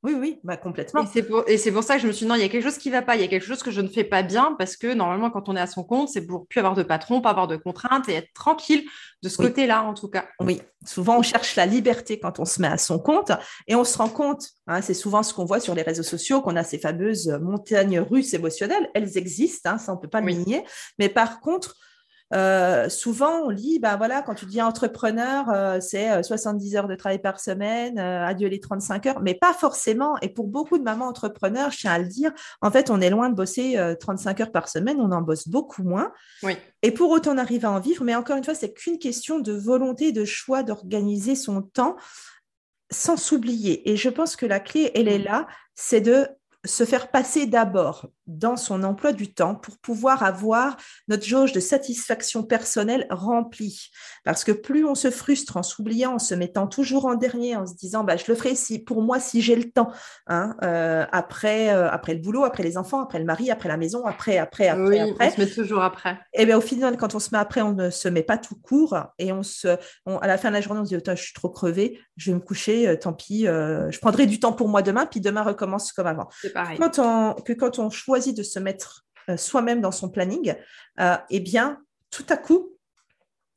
[0.04, 1.04] Oui, oui, bah, complètement.
[1.04, 2.80] Et c'est pour, ça que je me suis dit, non, il y a quelque chose
[2.80, 4.56] qui ne va pas, il y a quelque chose que je ne fais pas bien,
[4.58, 7.22] parce que normalement, quand on est à son compte, c'est pour plus avoir de patron,
[7.22, 8.84] pas avoir de contraintes et être tranquille
[9.22, 10.26] de ce côté-là, en tout cas.
[10.40, 13.32] Oui, souvent, on cherche la liberté quand on se met à son compte,
[13.68, 16.42] et on se rend compte, hein, c'est souvent ce qu'on voit sur les réseaux sociaux,
[16.42, 20.22] qu'on a ces fameuses montagnes russes émotionnelles, elles existent, hein, ça, on ne peut pas
[20.22, 20.64] le nier,
[20.98, 21.76] mais par contre,
[22.34, 26.88] euh, souvent, on lit, ben voilà, quand tu dis entrepreneur, euh, c'est 70 euh, heures
[26.88, 30.18] de travail par semaine, adieu les 35 heures, mais pas forcément.
[30.22, 33.10] Et pour beaucoup de mamans entrepreneurs, je tiens à le dire, en fait, on est
[33.10, 36.12] loin de bosser 35 heures par semaine, on en bosse beaucoup moins.
[36.44, 36.56] Oui.
[36.82, 38.04] Et pour autant, on arrive à en vivre.
[38.04, 41.96] Mais encore une fois, c'est qu'une question de volonté, de choix d'organiser son temps
[42.92, 43.90] sans s'oublier.
[43.90, 45.24] Et je pense que la clé, elle est mmh.
[45.24, 46.28] là, c'est de
[46.66, 51.60] se faire passer d'abord dans son emploi du temps pour pouvoir avoir notre jauge de
[51.60, 53.90] satisfaction personnelle remplie.
[54.24, 57.66] Parce que plus on se frustre en s'oubliant, en se mettant toujours en dernier, en
[57.66, 59.92] se disant bah, je le ferai si, pour moi si j'ai le temps,
[60.28, 63.78] hein, euh, après, euh, après le boulot, après les enfants, après le mari, après la
[63.78, 65.28] maison, après, après, après, oui, après.
[65.28, 66.14] On se met toujours après.
[66.34, 68.38] Et eh bien au final, quand on se met après, on ne se met pas
[68.38, 71.22] tout court et on se, à la fin de la journée, on se dit je
[71.22, 74.70] suis trop crevé, je vais me coucher, euh, tant pis, je prendrai du temps pour
[74.70, 76.30] moi demain, puis demain recommence comme avant.
[76.42, 76.78] C'est pareil.
[76.78, 80.56] Quand on, que quand on choisit de se mettre euh, soi-même dans son planning,
[81.00, 81.80] euh, eh bien,
[82.10, 82.78] tout à coup,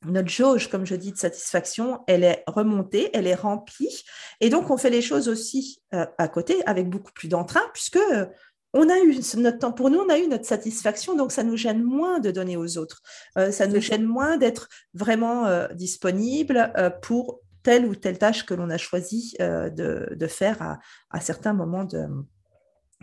[0.05, 4.03] notre jauge, comme je dis, de satisfaction, elle est remontée, elle est remplie.
[4.39, 7.99] Et donc, on fait les choses aussi euh, à côté avec beaucoup plus d'entrain, puisque
[8.73, 11.57] on a eu notre temps pour nous, on a eu notre satisfaction, donc ça nous
[11.57, 13.01] gêne moins de donner aux autres.
[13.51, 18.77] ça nous gêne moins d'être vraiment disponible pour telle ou telle tâche que l'on a
[18.77, 22.05] choisi de, faire à, à certains moments de,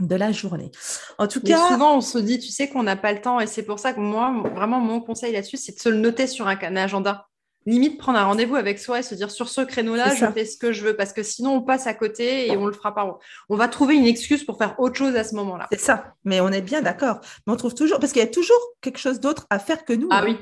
[0.07, 0.71] de la journée.
[1.19, 3.47] En tout cas, souvent on se dit, tu sais qu'on n'a pas le temps, et
[3.47, 6.49] c'est pour ça que moi, vraiment, mon conseil là-dessus, c'est de se le noter sur
[6.49, 7.27] un, agenda.
[7.65, 10.57] Limite, prendre un rendez-vous avec soi et se dire sur ce créneau-là, je fais ce
[10.57, 13.19] que je veux, parce que sinon on passe à côté et on le fera pas.
[13.49, 15.69] On va trouver une excuse pour faire autre chose à ce moment-là.
[15.71, 17.21] C'est ça, mais on est bien d'accord.
[17.47, 19.93] Mais on trouve toujours, parce qu'il y a toujours quelque chose d'autre à faire que
[19.93, 20.09] nous.
[20.11, 20.25] Ah hein.
[20.27, 20.39] oui,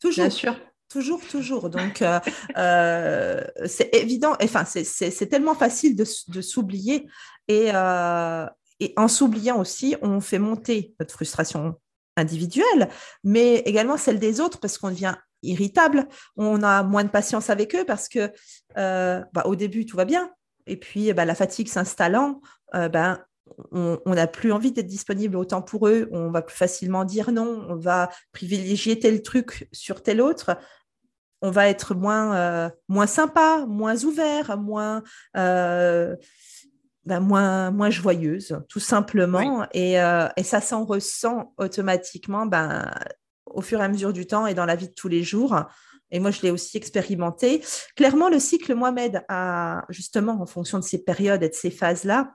[0.00, 0.24] toujours.
[0.24, 0.56] Bien sûr.
[0.94, 1.70] Toujours, toujours.
[1.70, 2.20] Donc, euh,
[2.56, 7.08] euh, c'est évident, enfin, c'est tellement facile de, s'oublier.
[7.48, 8.46] Et, euh,
[8.80, 11.76] et en s'oubliant aussi, on fait monter notre frustration
[12.16, 12.88] individuelle,
[13.22, 17.74] mais également celle des autres parce qu'on devient irritable, on a moins de patience avec
[17.74, 18.32] eux parce que
[18.78, 20.30] euh, bah, au début tout va bien,
[20.66, 22.40] et puis bah, la fatigue s'installant,
[22.74, 23.22] euh, ben,
[23.70, 27.66] on n'a plus envie d'être disponible autant pour eux, on va plus facilement dire non,
[27.68, 30.56] on va privilégier tel truc sur tel autre,
[31.42, 35.02] on va être moins, euh, moins sympa, moins ouvert, moins
[37.06, 39.66] ben, moins, moins joyeuse, tout simplement.
[39.72, 42.90] Et, euh, et, ça s'en ressent automatiquement ben,
[43.46, 45.56] au fur et à mesure du temps et dans la vie de tous les jours.
[46.10, 47.62] et moi je l'ai aussi expérimenté.
[47.96, 51.70] Clairement, le cycle, moi, m'aide à, justement, en fonction de ces périodes et de ces
[51.70, 52.34] phases-là,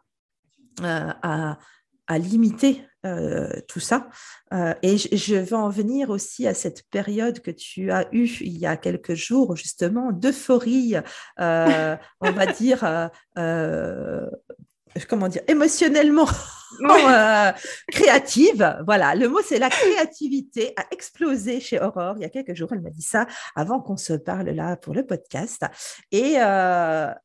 [0.81, 1.57] à,
[2.09, 4.09] à limiter euh, tout ça.
[4.51, 8.57] Euh, et je, veux en venir aussi à cette période que tu as eue il
[8.57, 10.95] y a quelques jours, justement, d'euphorie,
[11.39, 13.09] euh, on va dire,
[15.07, 16.27] comment dire, émotionnellement
[17.91, 18.77] créative.
[18.85, 22.69] Voilà, le mot c'est la créativité a explosé chez Aurore il y a quelques jours.
[22.71, 23.25] Elle m'a dit ça
[23.55, 25.65] avant qu'on se parle là pour le podcast.
[26.11, 26.35] Et,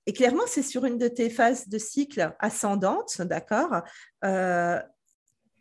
[0.07, 3.83] et clairement, c'est sur une de tes phases de cycle ascendante, d'accord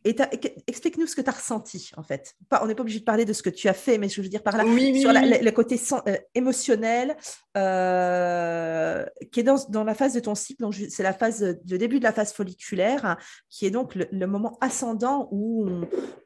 [0.05, 2.35] explique-nous ce que tu as ressenti, en fait.
[2.61, 4.27] on n'est pas obligé de parler de ce que tu as fait, mais je veux
[4.27, 7.15] dire par là, sur le, côté euh, émotionnel,
[7.57, 10.65] euh, qui est dans, la phase de ton cycle.
[10.89, 13.17] C'est la phase de début de la phase folliculaire,
[13.49, 15.69] qui est donc le, moment ascendant où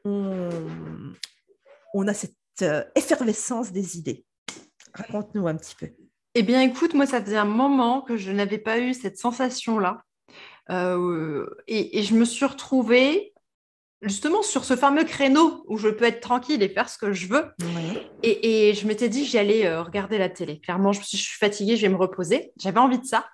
[0.04, 0.50] on,
[1.94, 4.24] on, a cette euh, effervescence des idées.
[4.94, 5.88] Raconte-nous un petit peu.
[6.34, 10.02] Eh bien, écoute, moi, ça faisait un moment que je n'avais pas eu cette sensation-là.
[10.68, 13.32] et, je me suis retrouvée
[14.02, 17.26] justement sur ce fameux créneau où je peux être tranquille et faire ce que je
[17.26, 17.44] veux.
[18.22, 20.60] Et, je m'étais dit, j'allais euh, regarder la télé.
[20.60, 22.52] Clairement, je, je suis fatiguée, je vais me reposer.
[22.58, 23.26] J'avais envie de ça.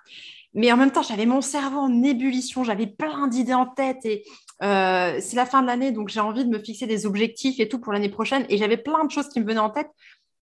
[0.55, 4.23] Mais en même temps, j'avais mon cerveau en ébullition, j'avais plein d'idées en tête et
[4.63, 7.67] euh, c'est la fin de l'année, donc j'ai envie de me fixer des objectifs et
[7.67, 8.45] tout pour l'année prochaine.
[8.47, 9.89] Et j'avais plein de choses qui me venaient en tête.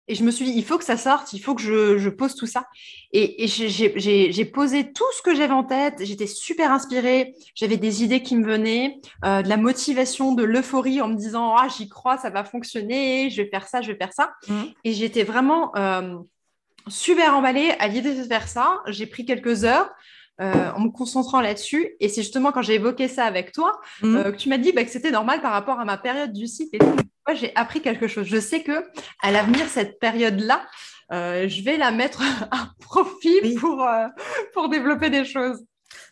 [0.08, 2.36] Et je me suis dit, il faut que ça sorte, il faut que je, pose
[2.36, 2.66] tout ça.
[3.14, 5.96] Et, j'ai posé tout ce que j'avais en tête.
[6.02, 7.36] J'étais super inspirée.
[7.56, 11.56] J'avais des idées qui me venaient, euh, de la motivation, de l'euphorie en me disant,
[11.56, 14.34] ah, j'y crois, ça va fonctionner, je vais faire ça, je vais faire ça.
[14.48, 14.64] Mmh.
[14.84, 16.18] Et j'étais vraiment euh,
[16.88, 18.82] super emballée à l'idée de faire ça.
[18.88, 19.90] J'ai pris quelques heures.
[20.42, 21.92] Euh, en me concentrant là-dessus.
[22.00, 24.24] Et c'est justement quand j'ai évoqué ça avec toi mmh.
[24.24, 26.76] que tu m'as dit bah, que c'était normal par rapport à ma période du cycle
[26.78, 26.96] et tout
[27.28, 28.28] moi, j'ai appris quelque chose.
[28.28, 28.84] Je sais que
[29.22, 30.66] à l'avenir, cette période-là,
[31.12, 34.08] euh, je vais la mettre à profit pour, euh,
[34.54, 35.64] pour développer des choses.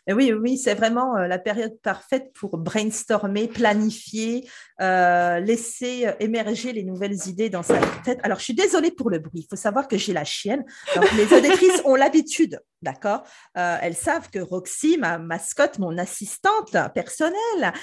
[0.08, 4.48] Oui, oui, c'est vraiment euh, la période parfaite pour brainstormer, planifier,
[4.80, 8.20] laisser émerger les nouvelles idées dans sa tête.
[8.24, 9.41] Alors, je suis désolée pour le bruit.
[9.41, 10.65] Il faut savoir que j'ai la chienne.
[10.96, 13.24] Donc, les auditrices ont l'habitude, d'accord?
[13.54, 17.74] Elles savent que Roxy, ma mascotte, mon assistante personnelle,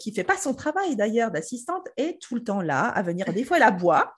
[0.00, 3.32] qui ne fait pas son travail d'ailleurs d'assistante, est tout le temps là à venir.
[3.32, 4.16] Des fois, elle aboie.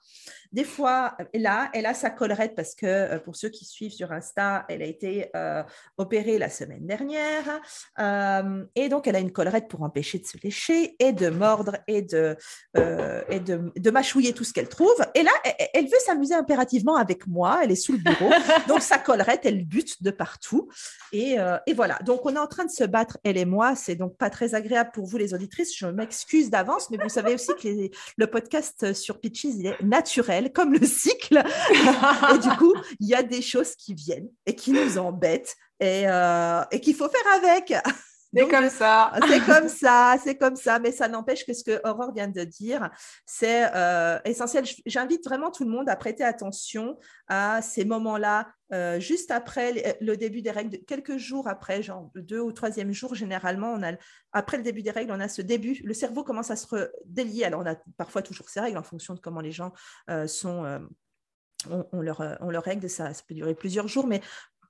[0.55, 4.13] Des fois, là, elle a sa collerette parce que euh, pour ceux qui suivent sur
[4.13, 5.61] Insta, elle a été euh,
[5.97, 7.43] opérée la semaine dernière.
[7.99, 11.75] Euh, et donc, elle a une collerette pour empêcher de se lécher et de mordre
[11.87, 12.37] et de,
[13.29, 14.95] et de, mâchouiller tout ce qu'elle trouve.
[15.13, 15.31] Et là,
[15.73, 17.59] elle, veut s'amuser impérativement avec moi.
[17.61, 18.29] Elle est sous le bureau.
[18.69, 20.69] donc, sa collerette, elle bute de partout.
[21.11, 21.35] Et,
[21.67, 21.99] et, voilà.
[22.05, 23.75] Donc, on est en train de se battre, elle et moi.
[23.75, 25.77] C'est donc pas très agréable pour vous, les auditrices.
[25.77, 30.44] Je m'excuse d'avance, mais vous savez aussi que le podcast sur Pitches, il est naturel
[30.51, 31.43] comme le cycle.
[32.33, 36.03] et du coup, il y a des choses qui viennent et qui nous embêtent et,
[36.07, 37.73] euh, et qu'il faut faire avec.
[38.35, 39.11] C'est comme ça.
[39.27, 40.79] C'est comme ça, c'est comme ça.
[40.79, 42.89] Mais ça n'empêche que ce que Aurore vient de dire,
[43.25, 44.65] c'est euh, essentiel.
[44.85, 50.15] J'invite vraiment tout le monde à prêter attention à ces moments-là, euh, juste après le
[50.17, 53.93] début des règles, quelques jours après, genre deux ou troisième jour, généralement, on a,
[54.31, 55.81] après le début des règles, on a ce début.
[55.83, 57.45] Le cerveau commence à se délier.
[57.45, 59.71] Alors, on a parfois toujours ces règles en fonction de comment les gens
[60.09, 60.81] euh, sont.
[61.67, 64.21] On, leur, on, leur, règle, ça, ça, peut durer plusieurs jours, mais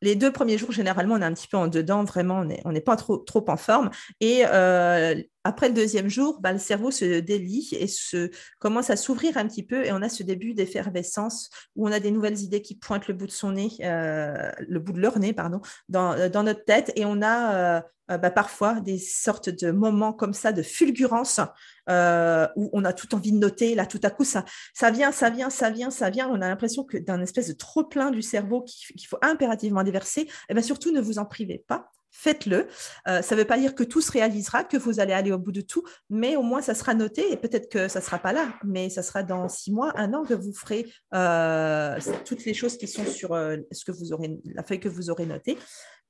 [0.05, 2.81] les deux premiers jours, généralement, on est un petit peu en dedans, vraiment, on n'est
[2.81, 3.89] pas trop, trop en forme.
[4.21, 5.15] Et euh,
[5.45, 9.47] après le deuxième jour, bah, le cerveau se délie et se, commence à s'ouvrir un
[9.47, 12.73] petit peu et on a ce début d'effervescence où on a des nouvelles idées qui
[12.75, 16.65] pointent le bout de son nez, euh, le bout de leur nez, pardon, dans, notre
[16.65, 21.39] tête et on a euh, bah, parfois des sortes de moments comme ça de fulgurance
[21.87, 23.75] où on a tout envie de noter.
[23.75, 26.27] Là, tout à coup, ça, ça vient, ça vient, ça vient, ça vient.
[26.27, 30.21] On a l'impression que d'un espèce de trop plein du cerveau qu'il faut impérativement déverser.
[30.21, 32.67] Et eh bien surtout, ne vous en privez pas faites-le.
[33.07, 35.37] Euh, ça ne veut pas dire que tout se réalisera, que vous allez aller au
[35.37, 38.19] bout de tout, mais au moins ça sera noté et peut-être que ça ne sera
[38.19, 42.45] pas là, mais ça sera dans six mois, un an que vous ferez euh, toutes
[42.45, 45.25] les choses qui sont sur euh, ce que vous aurez, la feuille que vous aurez
[45.25, 45.57] notée.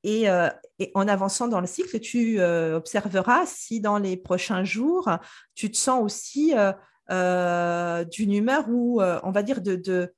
[0.04, 0.30] Et,
[0.94, 5.10] en avançant dans le cycle, tu observeras si dans les prochains jours,
[5.56, 6.54] tu te sens aussi
[7.10, 10.14] d'une humeur où, on va dire, de, de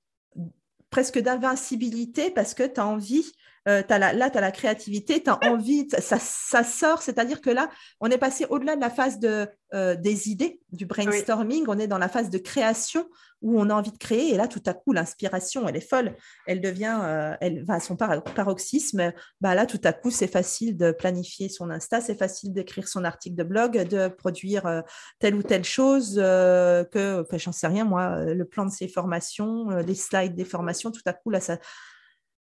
[0.89, 3.31] presque d'invincibilité parce que tu as envie
[3.67, 7.01] euh, là, tu as la créativité, tu as envie, ça, ça sort.
[7.01, 10.85] C'est-à-dire que là, on est passé au-delà de la phase de, euh, des idées, du
[10.85, 13.09] brainstorming, on est dans la phase de création
[13.41, 14.33] où on a envie de créer.
[14.33, 16.15] Et là, tout à coup, l'inspiration, elle est folle.
[16.47, 19.11] Elle devient, euh, elle va à son paroxysme.
[19.41, 23.03] Bah, là, tout à coup, c'est facile de planifier son Insta, c'est facile d'écrire son
[23.03, 24.83] article de blog, de produire
[25.19, 29.69] telle ou telle chose, que, enfin, j'en sais rien, moi, le plan de ses formations,
[29.69, 31.57] les slides des formations, tout à coup, là, ça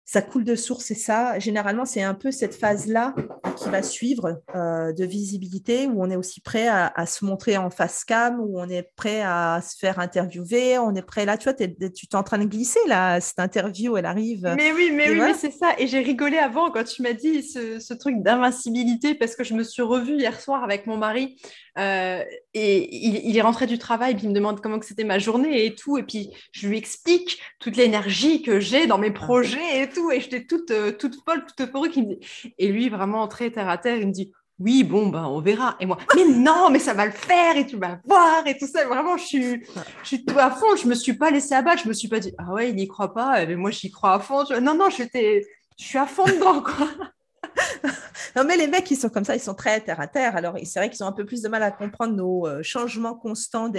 [0.05, 3.15] ça coule de source et ça, généralement, c'est un peu cette phase-là
[3.55, 7.69] qui va suivre euh, de visibilité où on est aussi prêt à, se montrer en
[7.69, 11.49] face cam, où on est prêt à se faire interviewer, on est prêt là, tu
[11.49, 14.53] vois, es, tu es en train de glisser là, cette interview, elle arrive.
[14.57, 15.73] Mais oui, mais oui, c'est ça.
[15.77, 19.63] Et j'ai rigolé avant quand tu m'as dit ce, truc d'invincibilité parce que je me
[19.63, 21.37] suis revue hier soir avec mon mari
[21.77, 25.19] euh, et il, est rentré du travail, puis il me demande comment que c'était ma
[25.19, 29.19] journée et tout, et puis je lui explique toute l'énergie que j'ai dans mes ah.
[29.19, 31.99] projets et tout, et j'étais toute, euh, toute folle, toute euphorique.
[32.57, 35.75] Et lui, vraiment très terre à terre, il me dit oui, bon, ben, on verra.
[35.79, 38.67] Et moi, mais non, mais ça va le faire et tu vas voir et tout
[38.67, 38.85] ça.
[38.85, 39.65] Vraiment, je suis,
[40.03, 40.75] je suis tout à fond.
[40.75, 41.83] Je me suis pas laissée abattre.
[41.83, 43.45] Je me suis pas dit, ah ouais, il n'y croit pas.
[43.45, 44.43] Mais moi, j'y crois à fond.
[44.61, 45.43] Non, non, j'étais,
[45.77, 46.87] je suis à fond dedans, quoi.
[48.35, 50.35] non, mais les mecs, ils sont comme ça, ils sont très terre à terre.
[50.35, 53.15] Alors, c'est vrai qu'ils ont un peu plus de mal à comprendre nos euh, changements
[53.15, 53.69] constants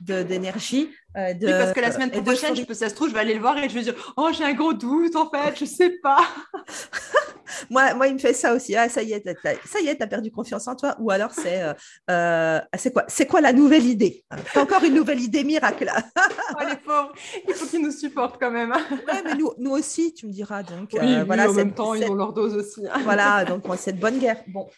[0.00, 0.90] d'énergie.
[1.16, 3.34] Euh, oui, parce que la semaine prochaine, je peux, ça se trouve, je vais aller
[3.34, 5.90] le voir et je vais dire Oh, j'ai un gros doute en fait, je sais
[6.02, 6.26] pas.
[7.70, 8.74] moi, moi, il me fait ça aussi.
[8.76, 9.24] Ah, ça y est,
[9.64, 10.96] ça y est, t'as perdu confiance en toi.
[10.98, 11.72] Ou alors, c'est euh,
[12.10, 14.24] euh c'est quoi, c'est quoi la nouvelle idée?
[14.52, 15.90] T'as encore une nouvelle idée miracle.
[16.16, 17.12] oh, les pauvres,
[17.48, 18.72] il faut qu'ils nous supportent quand même.
[18.72, 20.62] ouais, mais nous, nous aussi, tu me diras.
[20.62, 22.86] Donc, oui, voilà, en même temps, ils ont leur dose aussi.
[23.02, 24.42] voilà, donc c'est cette bonne guerre.
[24.48, 24.68] Bon,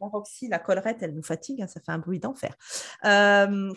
[0.00, 2.54] Roxy, la collerette, elle nous fatigue, hein, ça fait un bruit d'enfer.
[3.04, 3.72] Euh,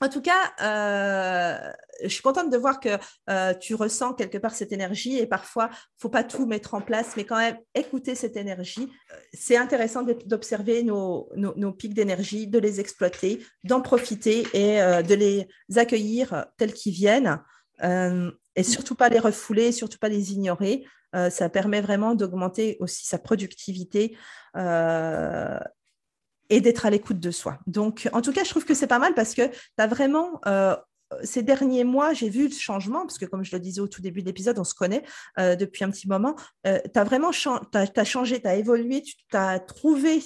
[0.00, 1.72] en tout cas, euh,
[2.02, 2.90] je suis contente de voir que
[3.30, 6.74] euh, tu ressens quelque part cette énergie et parfois, il ne faut pas tout mettre
[6.74, 8.90] en place, mais quand même écouter cette énergie.
[9.32, 11.28] C'est intéressant d'observer nos,
[11.78, 17.40] pics d'énergie, de les exploiter, d'en profiter et euh, de les accueillir tels qu'ils viennent
[17.82, 20.86] et surtout pas les refouler, surtout pas les ignorer.
[21.28, 24.16] ça permet vraiment d'augmenter aussi sa productivité
[26.50, 27.58] et d'être à l'écoute de soi.
[27.66, 30.40] Donc, en tout cas, je trouve que c'est pas mal parce que tu as vraiment,
[30.46, 30.76] euh,
[31.22, 34.02] ces derniers mois, j'ai vu le changement, parce que comme je le disais au tout
[34.02, 35.02] début de l'épisode, on se connaît
[35.38, 36.36] euh, depuis un petit moment.
[36.66, 40.22] Euh, tu as vraiment as, changé, tu as évolué, tu as trouvé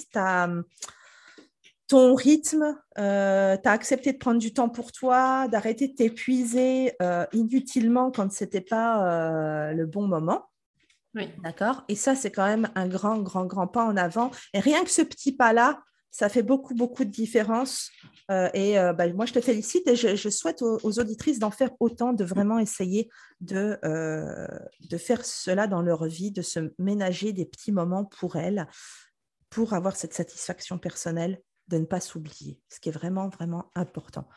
[1.87, 6.93] ton rythme, tu as accepté de prendre du temps pour toi, d'arrêter de t'épuiser
[7.33, 10.45] inutilement quand ce n'était pas le bon moment.
[11.15, 11.29] Oui.
[11.43, 11.83] D'accord?
[11.89, 14.31] Et ça, c'est quand même un grand, grand, grand pas en avant.
[14.53, 15.81] Et rien que ce petit pas-là,
[16.11, 17.89] ça fait beaucoup, beaucoup de différence.
[18.29, 21.71] Euh, et euh, bah, moi, je te félicite et je, souhaite aux, auditrices d'en faire
[21.79, 23.09] autant, de vraiment essayer
[23.39, 24.47] de, euh,
[24.89, 28.67] de faire cela dans leur vie, de se ménager des petits moments pour elles,
[29.49, 34.27] pour avoir cette satisfaction personnelle, de ne pas s'oublier, ce qui est vraiment, vraiment important.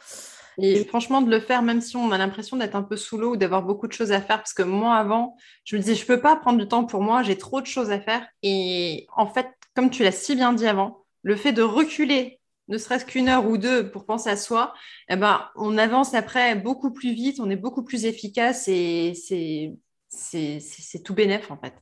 [0.58, 3.32] Et, franchement, de le faire, même si on a l'impression d'être un peu sous l'eau
[3.32, 6.02] ou d'avoir beaucoup de choses à faire, parce que moi, avant, je me disais, je
[6.02, 8.24] ne peux pas prendre du temps pour moi, j'ai trop de choses à faire.
[8.44, 12.78] Et en fait, comme tu l'as si bien dit avant, le fait de reculer ne
[12.78, 14.74] serait-ce qu'une heure ou deux pour penser à soi,
[15.08, 19.12] eh ben, on avance après beaucoup plus vite, on est beaucoup plus efficace et
[20.08, 21.74] c'est tout bénéf en fait.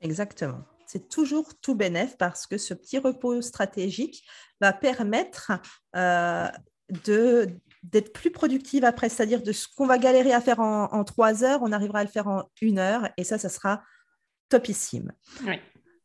[0.00, 0.62] Exactement.
[0.86, 4.24] C'est toujours tout bénéf parce que ce petit repos stratégique
[4.60, 5.52] va permettre
[5.96, 6.48] euh,
[7.82, 11.44] d'être plus productive après, c'est-à-dire de ce qu'on va galérer à faire en, en, trois
[11.44, 13.82] heures, on arrivera à le faire en une heure et ça, ça sera
[14.48, 15.12] topissime.
[15.44, 15.60] Oui.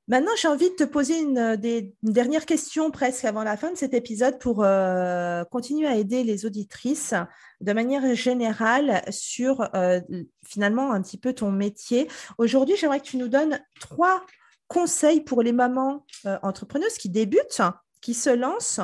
[0.09, 1.55] Maintenant, j'ai envie de te poser une,
[2.03, 6.45] dernière question presque avant la fin de cet épisode pour euh, continuer à aider les
[6.45, 7.13] auditrices
[7.61, 10.01] de manière générale sur euh,
[10.45, 12.09] finalement un petit peu ton métier.
[12.37, 14.25] Aujourd'hui, j'aimerais que tu nous donnes trois
[14.67, 17.61] conseils pour les mamans euh, entrepreneuses qui débutent,
[18.01, 18.81] qui se lancent,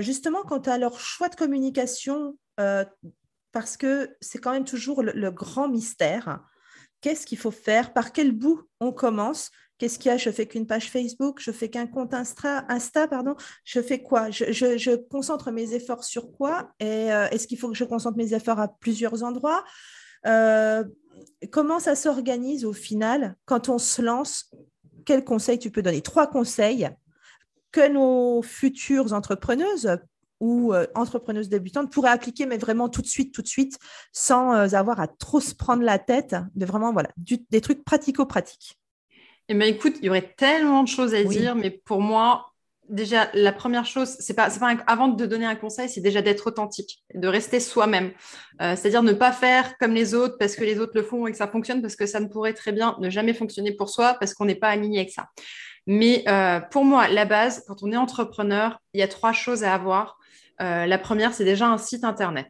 [0.00, 2.38] justement quant à leur choix de communication,
[3.52, 6.40] parce que c'est quand même toujours le grand mystère.
[7.00, 7.94] Qu'est-ce qu'il faut faire?
[7.94, 9.50] Par quel bout on commence?
[9.80, 10.18] Qu'est-ce qu'il y a?
[10.18, 13.34] Je fais qu'une page Facebook, je fais qu'un compte Insta, Insta, pardon.
[13.64, 14.30] Je fais quoi?
[14.30, 16.70] Je, concentre mes efforts sur quoi?
[16.80, 19.64] Et euh, est-ce qu'il faut que je concentre mes efforts à plusieurs endroits?
[20.26, 20.84] Euh,
[21.50, 23.36] Comment ça s'organise au final?
[23.46, 24.50] Quand on se lance
[25.06, 26.02] Quels conseils tu peux donner?
[26.02, 26.90] Trois conseils
[27.72, 29.96] que nos futures entrepreneuses
[30.40, 33.78] ou euh, entrepreneuses débutantes pourraient appliquer, mais vraiment tout de suite, tout de suite,
[34.12, 38.76] sans avoir à trop se prendre la tête, de vraiment voilà, des trucs pratico-pratiques.
[39.50, 42.52] Eh bien, écoute, il y aurait tellement de choses à dire, mais pour moi,
[42.88, 46.46] déjà, la première chose, c'est pas, pas avant de donner un conseil, c'est déjà d'être
[46.46, 48.12] authentique, de rester soi-même.
[48.62, 51.32] Euh, c'est-à-dire ne pas faire comme les autres parce que les autres le font et
[51.32, 54.14] que ça fonctionne, parce que ça ne pourrait très bien ne jamais fonctionner pour soi
[54.20, 55.26] parce qu'on n'est pas aligné avec ça.
[55.84, 59.64] Mais euh, pour moi, la base, quand on est entrepreneur, il y a trois choses
[59.64, 60.16] à avoir.
[60.62, 62.46] Euh, la première, c'est déjà un site internet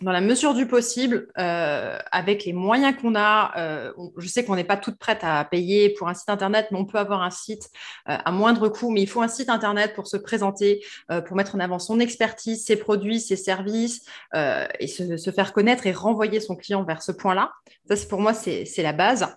[0.00, 4.54] dans la mesure du possible, euh, avec les moyens qu'on a, euh, je sais qu'on
[4.54, 7.30] n'est pas toutes prêtes à payer pour un site Internet, mais on peut avoir un
[7.30, 7.68] site
[8.08, 10.84] euh, à moindre coût, mais il faut un site Internet pour se présenter,
[11.26, 15.92] pour mettre en avant son expertise, ses produits, ses services, et se, faire connaître et
[15.92, 17.52] renvoyer son client vers ce point-là.
[17.88, 19.36] Ça, c'est pour moi, c'est la base.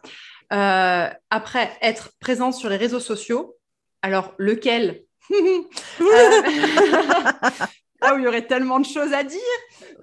[0.49, 3.57] après, être présent sur les réseaux sociaux.
[4.01, 5.03] Alors, lequel?
[8.01, 9.39] Ah oui, il y aurait tellement de choses à dire.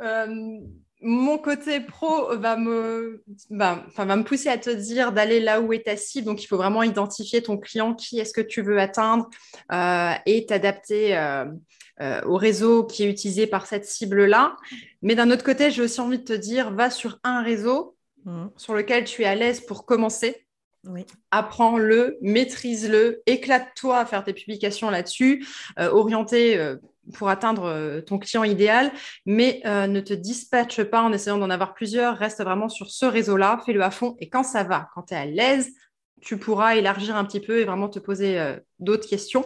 [0.01, 0.59] Euh,
[1.01, 5.85] mon côté pro va me, va me pousser à te dire d'aller là où est
[5.87, 6.27] ta cible.
[6.27, 9.29] Donc, il faut vraiment identifier ton client, qui est-ce que tu veux atteindre
[9.73, 11.45] euh, et t'adapter euh,
[12.25, 14.57] au réseau qui est utilisé par cette cible-là.
[15.03, 18.47] Mais d'un autre côté, j'ai aussi envie de te dire, va sur un réseau mmh.
[18.57, 20.47] sur lequel tu es à l'aise pour commencer.
[21.33, 25.47] Apprends-le, maîtrise-le, éclate-toi à faire tes publications là-dessus,
[25.77, 26.77] orienté
[27.13, 28.91] pour atteindre euh, ton client idéal,
[29.27, 33.07] mais euh, ne te dispatche pas en essayant d'en avoir plusieurs, reste vraiment sur ce
[33.07, 35.71] réseau-là, fais-le à fond, et quand ça va, quand tu es à l'aise,
[36.21, 39.45] tu pourras élargir un petit peu et vraiment te poser euh, d'autres questions.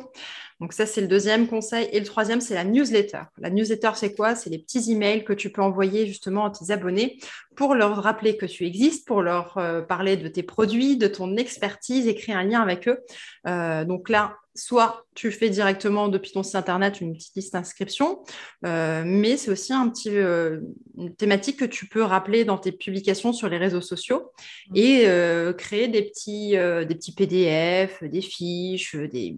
[0.58, 1.88] Donc ça, c'est le deuxième conseil.
[1.92, 3.22] Et le troisième, c'est la newsletter.
[3.38, 4.36] La newsletter, c'est quoi?
[4.36, 7.18] C'est les petits emails que tu peux envoyer justement à tes abonnés
[7.56, 9.54] pour leur rappeler que tu existes, pour leur
[9.88, 13.00] parler de tes produits, de ton expertise et créer un lien avec eux.
[13.44, 18.22] donc là, soit tu fais directement depuis ton site internet une petite liste d'inscription,
[18.66, 20.60] euh, mais c'est aussi un petit, euh,
[20.98, 24.30] une thématique que tu peux rappeler dans tes publications sur les réseaux sociaux
[24.70, 24.76] mmh.
[24.76, 29.36] et euh, créer des petits, des petits PDF, des fiches, des,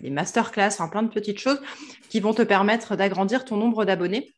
[0.00, 1.60] des masterclass, enfin, plein de petites choses
[2.08, 4.34] qui vont te permettre d'agrandir ton nombre d'abonnés.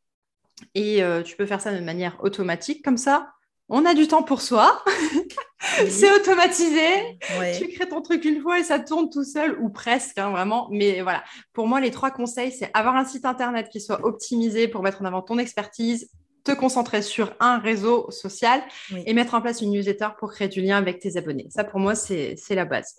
[0.74, 3.30] Et tu peux faire ça de manière automatique comme ça
[3.68, 4.82] on a du temps pour soi.
[5.88, 7.18] c'est automatisé.
[7.58, 10.68] Tu crées ton truc une fois et ça tourne tout seul ou presque, hein, vraiment.
[10.70, 14.68] Mais voilà, pour moi, les trois conseils, c'est avoir un site internet qui soit optimisé
[14.68, 16.10] pour mettre en avant ton expertise,
[16.44, 18.62] te concentrer sur un réseau social
[19.06, 21.48] et mettre en place une newsletter pour créer du lien avec tes abonnés.
[21.50, 22.96] Ça, pour moi, c'est la base.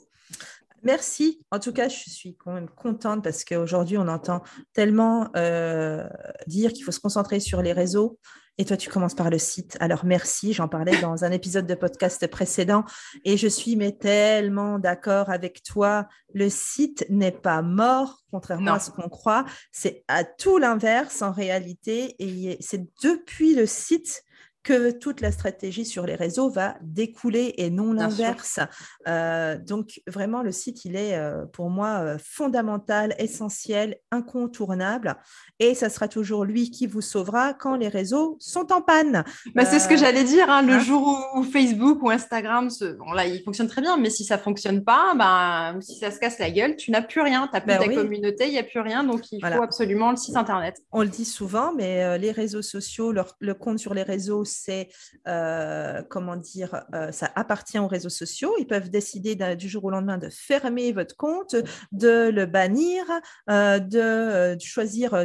[0.84, 1.42] Merci.
[1.52, 4.42] En tout cas, je suis quand même contente parce qu'aujourd'hui, on entend
[4.74, 6.08] tellement euh,
[6.48, 8.18] dire qu'il faut se concentrer sur les réseaux.
[8.60, 9.78] Et toi, tu commences par le site.
[9.80, 10.52] Alors, merci.
[10.52, 12.84] J'en parlais dans un épisode de podcast précédent.
[13.24, 16.10] Et je suis mais tellement d'accord avec toi.
[16.34, 19.46] Le site n'est pas mort, contrairement à ce qu'on croit.
[19.72, 22.18] C'est à tout l'inverse en réalité.
[22.20, 24.24] Et c'est depuis le site
[24.70, 28.60] que toute la stratégie sur les réseaux va découler et non l'inverse.
[29.08, 35.16] Euh, donc vraiment, le site, il est euh, pour moi euh, fondamental, essentiel, incontournable.
[35.58, 39.24] Et ça sera toujours lui qui vous sauvera quand les réseaux sont en panne.
[39.56, 40.52] Bah, c'est ce que j'allais dire.
[40.52, 44.12] Hein, le hein jour où, Facebook ou Instagram, bon, là, il fonctionne très bien, mais
[44.12, 47.48] si ça fonctionne pas, bah, si ça se casse la gueule, tu n'as plus rien.
[47.48, 49.04] Tu n'as plus bah ta communauté, il n'y a plus rien.
[49.04, 50.76] Donc, il faut absolument le site Internet.
[50.92, 54.90] On le dit souvent, mais les réseaux sociaux, le compte sur les réseaux, c'est,
[55.28, 58.54] euh, comment dire, euh, ça appartient aux réseaux sociaux.
[58.60, 61.56] Ils peuvent décider du jour au lendemain de fermer votre compte,
[61.92, 63.06] de le bannir,
[63.50, 65.16] euh, de, choisir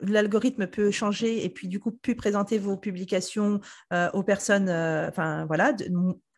[0.00, 3.60] l'algorithme peut changer et puis du coup plus présenter vos publications
[4.12, 5.72] aux personnes, enfin voilà,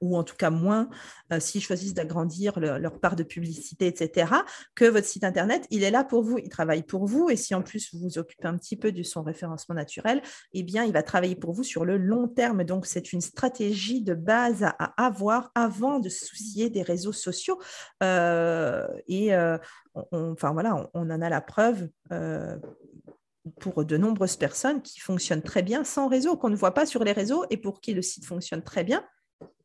[0.01, 0.89] ou en tout cas moins,
[1.33, 4.33] euh, s'ils choisissent d'agrandir leur part de publicité, etc.,
[4.75, 7.55] que votre site Internet, il est là pour vous, il travaille pour vous, et si
[7.55, 10.23] en plus vous vous occupez un petit peu de son référencement naturel,
[10.53, 12.65] eh bien, il va travailler pour vous sur le long terme.
[12.65, 17.59] Donc, c'est une stratégie de base à, avoir avant de se soucier des réseaux sociaux.
[18.03, 19.59] Euh, et euh,
[20.13, 21.89] enfin, voilà, on, en a la preuve
[23.61, 27.05] pour de nombreuses personnes qui fonctionnent très bien sans réseau, qu'on ne voit pas sur
[27.05, 29.05] les réseaux et pour qui le site fonctionne très bien,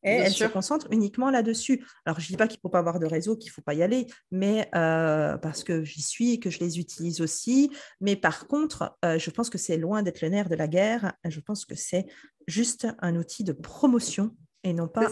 [0.03, 1.85] et elle se concentre uniquement là-dessus.
[2.05, 3.61] Alors, je ne dis pas qu'il ne faut pas avoir de réseau, qu'il ne faut
[3.61, 7.71] pas y aller, mais euh, parce que j'y suis et que je les utilise aussi.
[8.01, 11.13] Mais par contre, euh, je pense que c'est loin d'être le nerf de la guerre.
[11.25, 12.05] Je pense que c'est
[12.47, 15.09] juste un outil de promotion et non pas,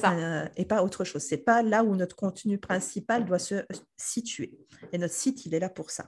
[0.55, 1.23] et pas autre chose.
[1.23, 3.65] Ce n'est pas là où notre contenu principal doit se
[3.97, 4.57] situer.
[4.93, 6.07] Et notre site, il est là pour ça.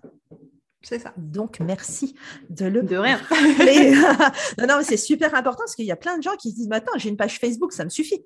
[0.82, 1.14] C'est ça.
[1.18, 2.16] Donc, merci
[2.50, 2.84] de le.
[2.84, 3.20] De rien.
[4.58, 6.56] non, non, mais c'est super important parce qu'il y a plein de gens qui se
[6.56, 8.26] disent Maintenant, j'ai une page Facebook, ça me suffit.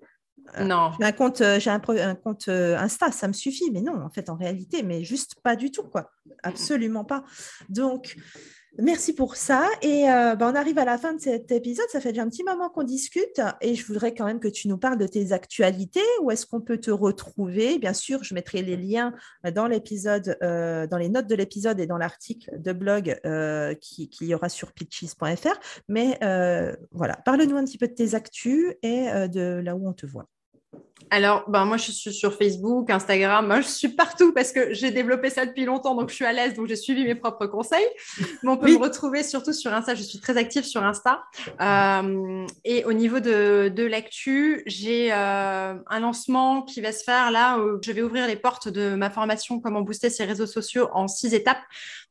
[0.58, 0.92] Euh, non.
[1.00, 3.70] J'ai un compte, euh, j'ai un, compte euh, Insta, ça me suffit.
[3.72, 6.12] Mais non, en fait, en réalité, mais juste pas du tout, quoi.
[6.44, 7.24] Absolument pas.
[7.70, 8.16] Donc,
[8.80, 9.68] Merci pour ça.
[9.82, 11.88] Et euh, ben, on arrive à la fin de cet épisode.
[11.90, 14.68] Ça fait déjà un petit moment qu'on discute et je voudrais quand même que tu
[14.68, 16.04] nous parles de tes actualités.
[16.22, 17.80] Où est-ce qu'on peut te retrouver?
[17.80, 19.14] Bien sûr, je mettrai les liens
[19.56, 24.10] dans l'épisode, euh, dans les notes de l'épisode et dans l'article de blog euh, qu'il
[24.10, 25.60] qui y aura sur pitches.fr.
[25.88, 26.20] Mais
[26.92, 30.28] voilà, parle-nous un petit peu de tes actus et de là où on te voit.
[31.10, 34.92] Alors, ben, moi, je suis sur Facebook, Instagram, moi, je suis partout parce que j'ai
[34.92, 37.88] développé ça depuis longtemps, donc je suis à l'aise, donc j'ai suivi mes propres conseils.
[38.44, 41.24] Mais on peut me retrouver surtout sur Insta, je suis très active sur Insta.
[41.62, 47.32] Euh, et au niveau de, de l'actu, j'ai euh, un lancement qui va se faire
[47.32, 50.90] là, où je vais ouvrir les portes de ma formation Comment booster ses réseaux sociaux
[50.94, 51.62] en six étapes.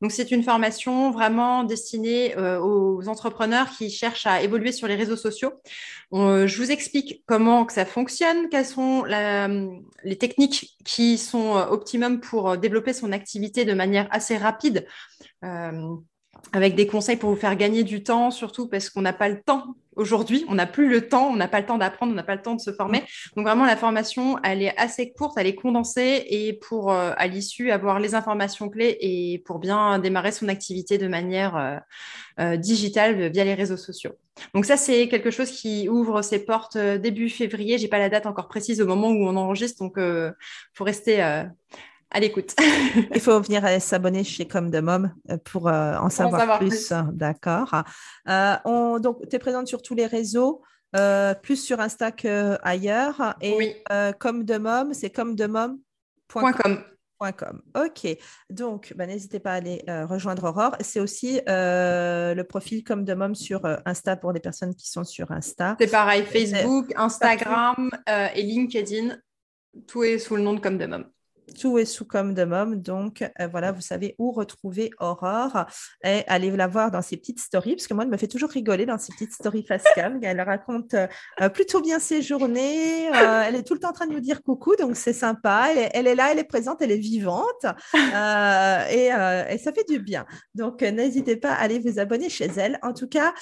[0.01, 4.95] Donc, c'est une formation vraiment destinée euh, aux entrepreneurs qui cherchent à évoluer sur les
[4.95, 5.53] réseaux sociaux.
[6.11, 8.76] je vous explique comment que ça fonctionne, quelles sont
[10.03, 14.87] les techniques qui sont euh, optimum pour euh, développer son activité de manière assez rapide.
[15.43, 15.95] Euh,
[16.53, 19.41] avec des conseils pour vous faire gagner du temps, surtout parce qu'on n'a pas le
[19.41, 22.23] temps aujourd'hui, on n'a plus le temps, on n'a pas le temps d'apprendre, on n'a
[22.23, 23.03] pas le temps de se former.
[23.35, 27.27] Donc vraiment, la formation, elle est assez courte, elle est condensée et pour euh, à
[27.27, 31.77] l'issue avoir les informations clés et pour bien démarrer son activité de manière euh,
[32.39, 34.11] euh, digitale via les réseaux sociaux.
[34.53, 37.79] Donc ça, c'est quelque chose qui ouvre ses portes début février.
[37.79, 40.33] J'ai pas la date encore précise au moment où on enregistre, donc il
[40.75, 41.43] faut rester
[42.11, 42.55] à l'écoute.
[43.13, 46.93] Il faut venir s'abonner chez Comme de Mom euh, pour euh, en savoir, plus.
[47.11, 47.83] D'accord.
[48.27, 50.61] Euh, donc, tu es présente sur tous les réseaux,
[51.41, 53.35] plus sur Insta qu'ailleurs.
[53.41, 53.75] Et oui.
[54.19, 56.83] Comme de Mom, c'est comme de mom.com.
[57.73, 58.07] Ok,
[58.51, 60.75] donc bah, n'hésitez pas à aller rejoindre Aurore.
[60.81, 65.31] C'est aussi le profil comme de Mom sur Insta pour les personnes qui sont sur
[65.31, 65.75] Insta.
[65.79, 69.17] C'est pareil, Facebook, Instagram et LinkedIn.
[69.87, 71.05] Tout est sous le nom de comme de Mom
[71.57, 72.75] tout est sous comme de mom.
[72.75, 75.65] Donc, euh, voilà, vous savez où retrouver Aurore
[76.03, 78.49] et allez la voir dans ses petites stories, parce que moi, elle me fait toujours
[78.49, 80.19] rigoler dans ses petites stories face cam.
[80.23, 83.07] Elle raconte euh, plutôt bien ses journées.
[83.07, 85.69] Euh, elle est tout le temps en train de nous dire coucou, donc c'est sympa.
[85.93, 90.25] Elle est, là, elle est présente, elle est vivante et, et, ça fait du bien.
[90.53, 92.77] Donc, n'hésitez pas à aller vous abonner chez elle.
[92.81, 93.33] En tout cas,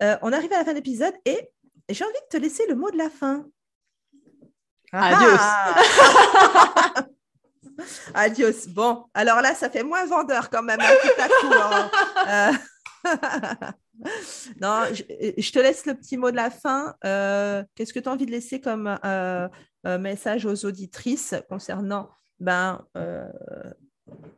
[0.00, 1.50] on arrive à la fin de l'épisode et
[1.88, 3.46] j'ai envie de te laisser le mot de la fin.
[4.92, 5.38] Adios.
[5.40, 7.06] Ah!
[8.14, 8.68] Adios.
[8.68, 11.52] Bon, alors là, ça fait moins vendeur quand même, petit coup.
[11.54, 11.90] Hein.
[12.28, 12.52] Euh,
[14.60, 16.94] non, je, te laisse le petit mot de la fin.
[17.04, 19.48] Euh, qu'est-ce que tu as envie de laisser comme euh,
[19.84, 22.10] message aux auditrices concernant
[22.40, 22.84] ben,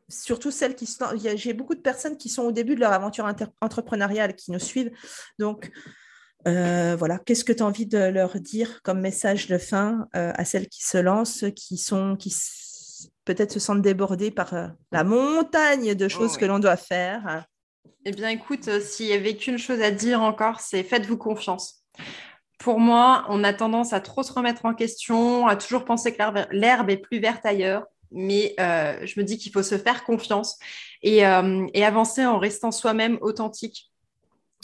[0.09, 1.07] surtout celles qui sont.
[1.37, 3.31] J'ai beaucoup de personnes qui sont au début de leur aventure
[3.63, 4.93] entrepreneuriale qui nous suivent.
[5.39, 5.71] Donc,
[6.45, 10.69] voilà, qu'est-ce que tu as envie de leur dire comme message de fin à celles
[10.69, 12.31] qui se lancent, qui sont, qui
[13.25, 17.47] peut-être se sentent débordés par euh, la montagne de choses oh que l'on doit faire.
[18.05, 21.85] Eh bien, écoute, euh, s'il n'y avait qu'une chose à dire encore, c'est faites-vous confiance.
[22.59, 26.23] Pour moi, on a tendance à trop se remettre en question, à toujours penser que
[26.55, 27.85] l'herbe est plus verte ailleurs.
[28.11, 30.59] Mais euh, je me dis qu'il faut se faire confiance
[31.03, 33.91] et, et avancer en restant soi-même authentique.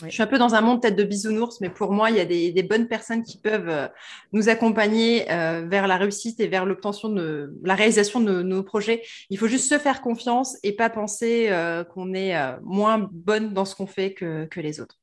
[0.05, 2.21] Je suis un peu dans un monde tête de bisounours, mais pour moi, il y
[2.21, 3.89] a des, bonnes personnes qui peuvent euh,
[4.33, 9.03] nous accompagner euh, vers la réussite et vers l'obtention de la réalisation de nos, projets.
[9.31, 13.65] Il faut juste se faire confiance et pas penser euh, qu'on est moins bonne dans
[13.65, 14.99] ce qu'on fait que, les autres.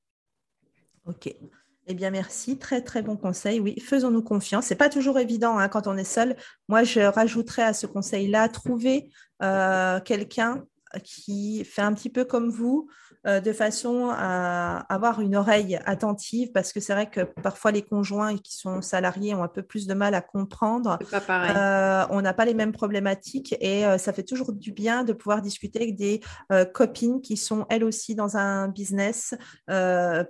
[1.05, 1.33] Ok.
[1.89, 2.57] Eh bien, merci.
[2.57, 3.59] Très, très bon conseil.
[3.59, 4.65] Oui, faisons-nous confiance.
[4.65, 6.35] Ce n'est pas toujours évident hein, quand on est seul.
[6.67, 10.65] Moi, je rajouterais à ce conseil-là, trouver quelqu'un
[11.03, 12.89] qui fait un petit peu comme vous,
[13.27, 18.37] de façon à avoir une oreille attentive, parce que c'est vrai que parfois les conjoints
[18.37, 20.97] qui sont salariés ont un peu plus de mal à comprendre.
[21.13, 25.11] Euh, on n'a pas les mêmes problématiques et euh, ça fait toujours du bien de
[25.13, 26.21] pouvoir discuter avec des
[26.73, 29.35] copines qui sont elles aussi dans un business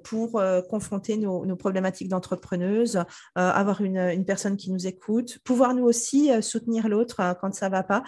[0.04, 3.04] pour confronter nos, problématiques d'entrepreneuses,
[3.36, 7.84] avoir une, une, personne qui nous écoute, pouvoir nous aussi soutenir l'autre quand ça va
[7.84, 8.04] pas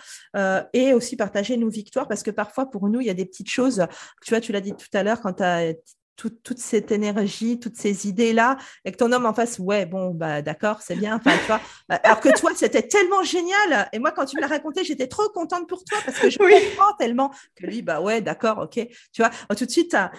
[0.73, 3.49] et aussi partager nos victoires parce que parfois pour nous il y a des petites
[3.49, 3.85] choses,
[4.21, 5.73] tu vois, tu l'as dit tout à l'heure, quand tu as
[6.27, 10.41] toute cette énergie, toutes ces idées-là, et que ton homme en face, ouais, bon, bah
[10.41, 11.15] d'accord, c'est bien.
[11.15, 11.61] Enfin, tu vois,
[11.91, 13.89] euh, alors que toi, c'était tellement génial.
[13.93, 16.37] Et moi, quand tu me l'as raconté, j'étais trop contente pour toi parce que je
[16.75, 18.87] comprends tellement que lui, bah ouais, d'accord, ok.
[19.13, 20.11] Tu vois, tout de suite, ah,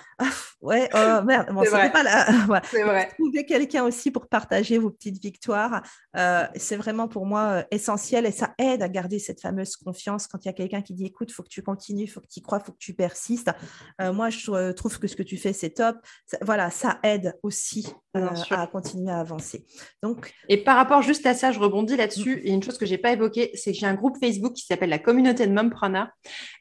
[0.60, 2.62] ouais, oh merde, bon, c'était pas là.
[2.70, 3.08] C'est vrai.
[3.18, 5.82] Trouver quelqu'un aussi pour partager vos petites victoires,
[6.16, 10.26] euh, c'est vraiment pour moi euh, essentiel et ça aide à garder cette fameuse confiance
[10.26, 12.40] quand il y a quelqu'un qui dit, écoute, faut que tu continues, faut que tu
[12.40, 13.50] y crois, faut que tu persistes.
[13.98, 16.42] moi, je trouve que ce que tu fais, c'est top stop.
[16.42, 19.66] voilà, ça aide aussi euh, à continuer à avancer.
[20.02, 22.36] Donc, et par rapport juste à ça, je rebondis là-dessus.
[22.36, 22.40] Mm.
[22.44, 24.90] Et une chose que j'ai pas évoquée, c'est que j'ai un groupe Facebook qui s'appelle
[24.90, 26.08] la communauté de mompreneurs.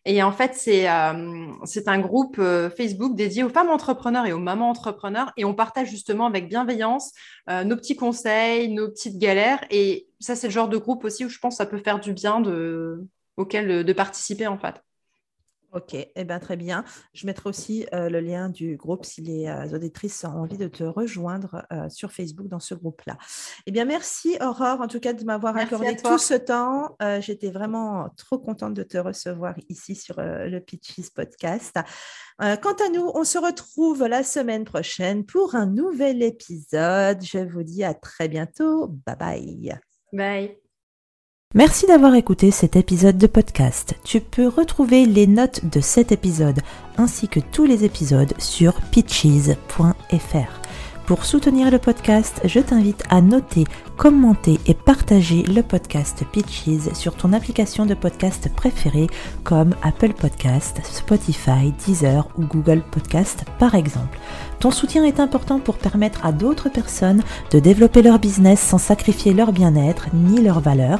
[0.06, 4.34] Et en fait, c'est euh, c'est un groupe euh, Facebook dédié aux femmes entrepreneurs et
[4.34, 5.32] aux mamans entrepreneurs.
[5.38, 7.12] Et on partage justement avec bienveillance
[7.66, 9.60] nos petits conseils, nos petites galères.
[9.72, 12.00] Et ça, c'est le genre de groupe aussi où je pense que ça peut faire
[12.00, 13.08] du bien de,
[13.38, 14.76] auquel de participer en fait.
[15.72, 16.84] Ok, eh bien, très bien.
[17.14, 20.68] Je mettrai aussi euh, le lien du groupe si les euh, auditrices ont envie de
[20.68, 23.18] te rejoindre euh, sur Facebook dans ce groupe-là.
[23.68, 26.98] Eh bien, merci Aurore, en tout cas, de m'avoir accordé tout ce temps.
[27.20, 31.78] J'étais vraiment trop contente de te recevoir ici sur le Pitches Podcast.
[32.40, 37.22] quant à nous, on se retrouve la semaine prochaine pour un nouvel épisode.
[37.22, 38.88] Je vous dis à très bientôt.
[39.06, 39.80] Bye bye.
[40.14, 40.69] Bye.
[41.56, 43.96] Merci d'avoir écouté cet épisode de podcast.
[44.04, 46.60] Tu peux retrouver les notes de cet épisode
[46.96, 50.62] ainsi que tous les épisodes sur pitches.fr.
[51.08, 53.64] Pour soutenir le podcast, je t'invite à noter,
[53.98, 59.08] commenter et partager le podcast Pitches sur ton application de podcast préférée
[59.44, 64.20] comme Apple Podcast, Spotify, Deezer ou Google Podcast par exemple.
[64.60, 69.34] Ton soutien est important pour permettre à d'autres personnes de développer leur business sans sacrifier
[69.34, 71.00] leur bien-être ni leurs valeurs